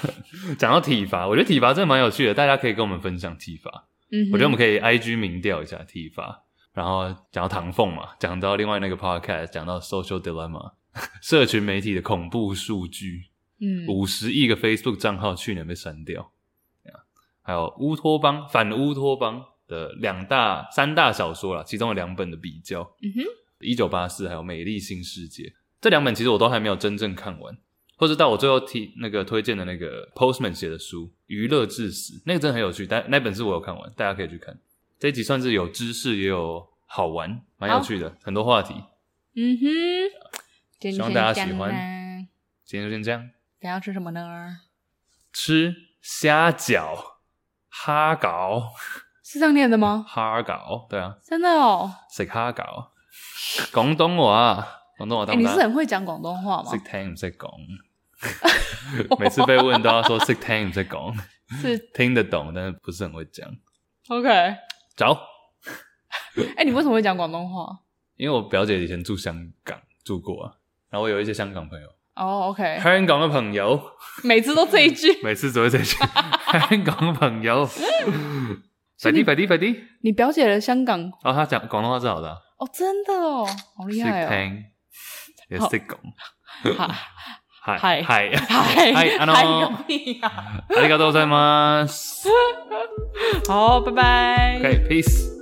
[0.57, 3.89] 讲到体罚，我觉得体罚真的蛮有趣的，大家可以跟我们分享体罚。
[4.11, 6.45] 嗯，我觉得我们可以 IG 民调一下体罚。
[6.77, 10.73] 然后讲到唐凤嘛，讲到另外那个 podcast，讲到 social dilemma，
[11.23, 16.31] 社群媒体的恐怖数据，嗯，五十亿个 Facebook 账号去年被删掉，
[17.41, 23.23] 还有乌托邦反乌托邦的两大三大小说啦，其中有两本的比较，嗯哼，
[23.61, 25.51] 一九八四还有美丽新世界。
[25.81, 27.57] 这两本其实我都还没有真正看完，
[27.95, 34.55] 或者到我最后提那个推荐的那个 Postman 写的书《娱乐至死》，那个真的很有趣，但那本是我有看完，大家可以去看。
[34.99, 38.73] 这一集算是有知识也有好玩，蛮有趣的，很多话题。
[39.35, 42.27] 嗯哼，希望大家喜欢。
[42.65, 43.29] 今天就先这样。
[43.59, 44.57] 等下吃什么呢？
[45.31, 46.95] 吃虾饺，
[47.69, 48.63] 哈饺。
[49.23, 50.03] 是这样念的吗？
[50.07, 51.15] 哈饺，对啊。
[51.23, 51.93] 真的哦。
[52.09, 52.87] 食哈饺，
[53.71, 54.67] 广东话，
[54.97, 55.31] 广东话。
[55.31, 56.71] 哎，你是很会讲广东话吗？
[56.71, 57.51] 识听唔识讲。
[59.19, 61.15] 每次被问都要说识听唔识讲，
[61.61, 63.47] 是听得懂，但是不是很会讲。
[64.07, 64.55] OK。
[64.97, 65.15] 走，
[66.57, 67.77] 哎、欸，你为什么会讲广东话？
[68.17, 70.51] 因为我表姐以前住香港住过啊，
[70.89, 71.87] 然后我有一些香港朋友。
[72.15, 73.79] 哦、oh,，OK，香港的朋友，
[74.23, 75.95] 每次都这一句， 每次只会这一句。
[76.49, 77.63] 香港的朋友，
[78.99, 79.79] 快啲快啲快啲！
[80.01, 82.27] 你表姐的香港，哦，她讲广东话是好的。
[82.57, 83.45] 哦，真的哦，
[83.77, 84.29] 好厉害哦。
[87.75, 88.03] はい。
[88.03, 88.35] はい。
[88.35, 88.93] はい。
[88.93, 89.19] はい。
[89.19, 89.81] あの、あ
[90.81, 92.27] りがとうございます。
[93.47, 94.61] 好，バイ。
[94.61, 95.36] Okay, peace.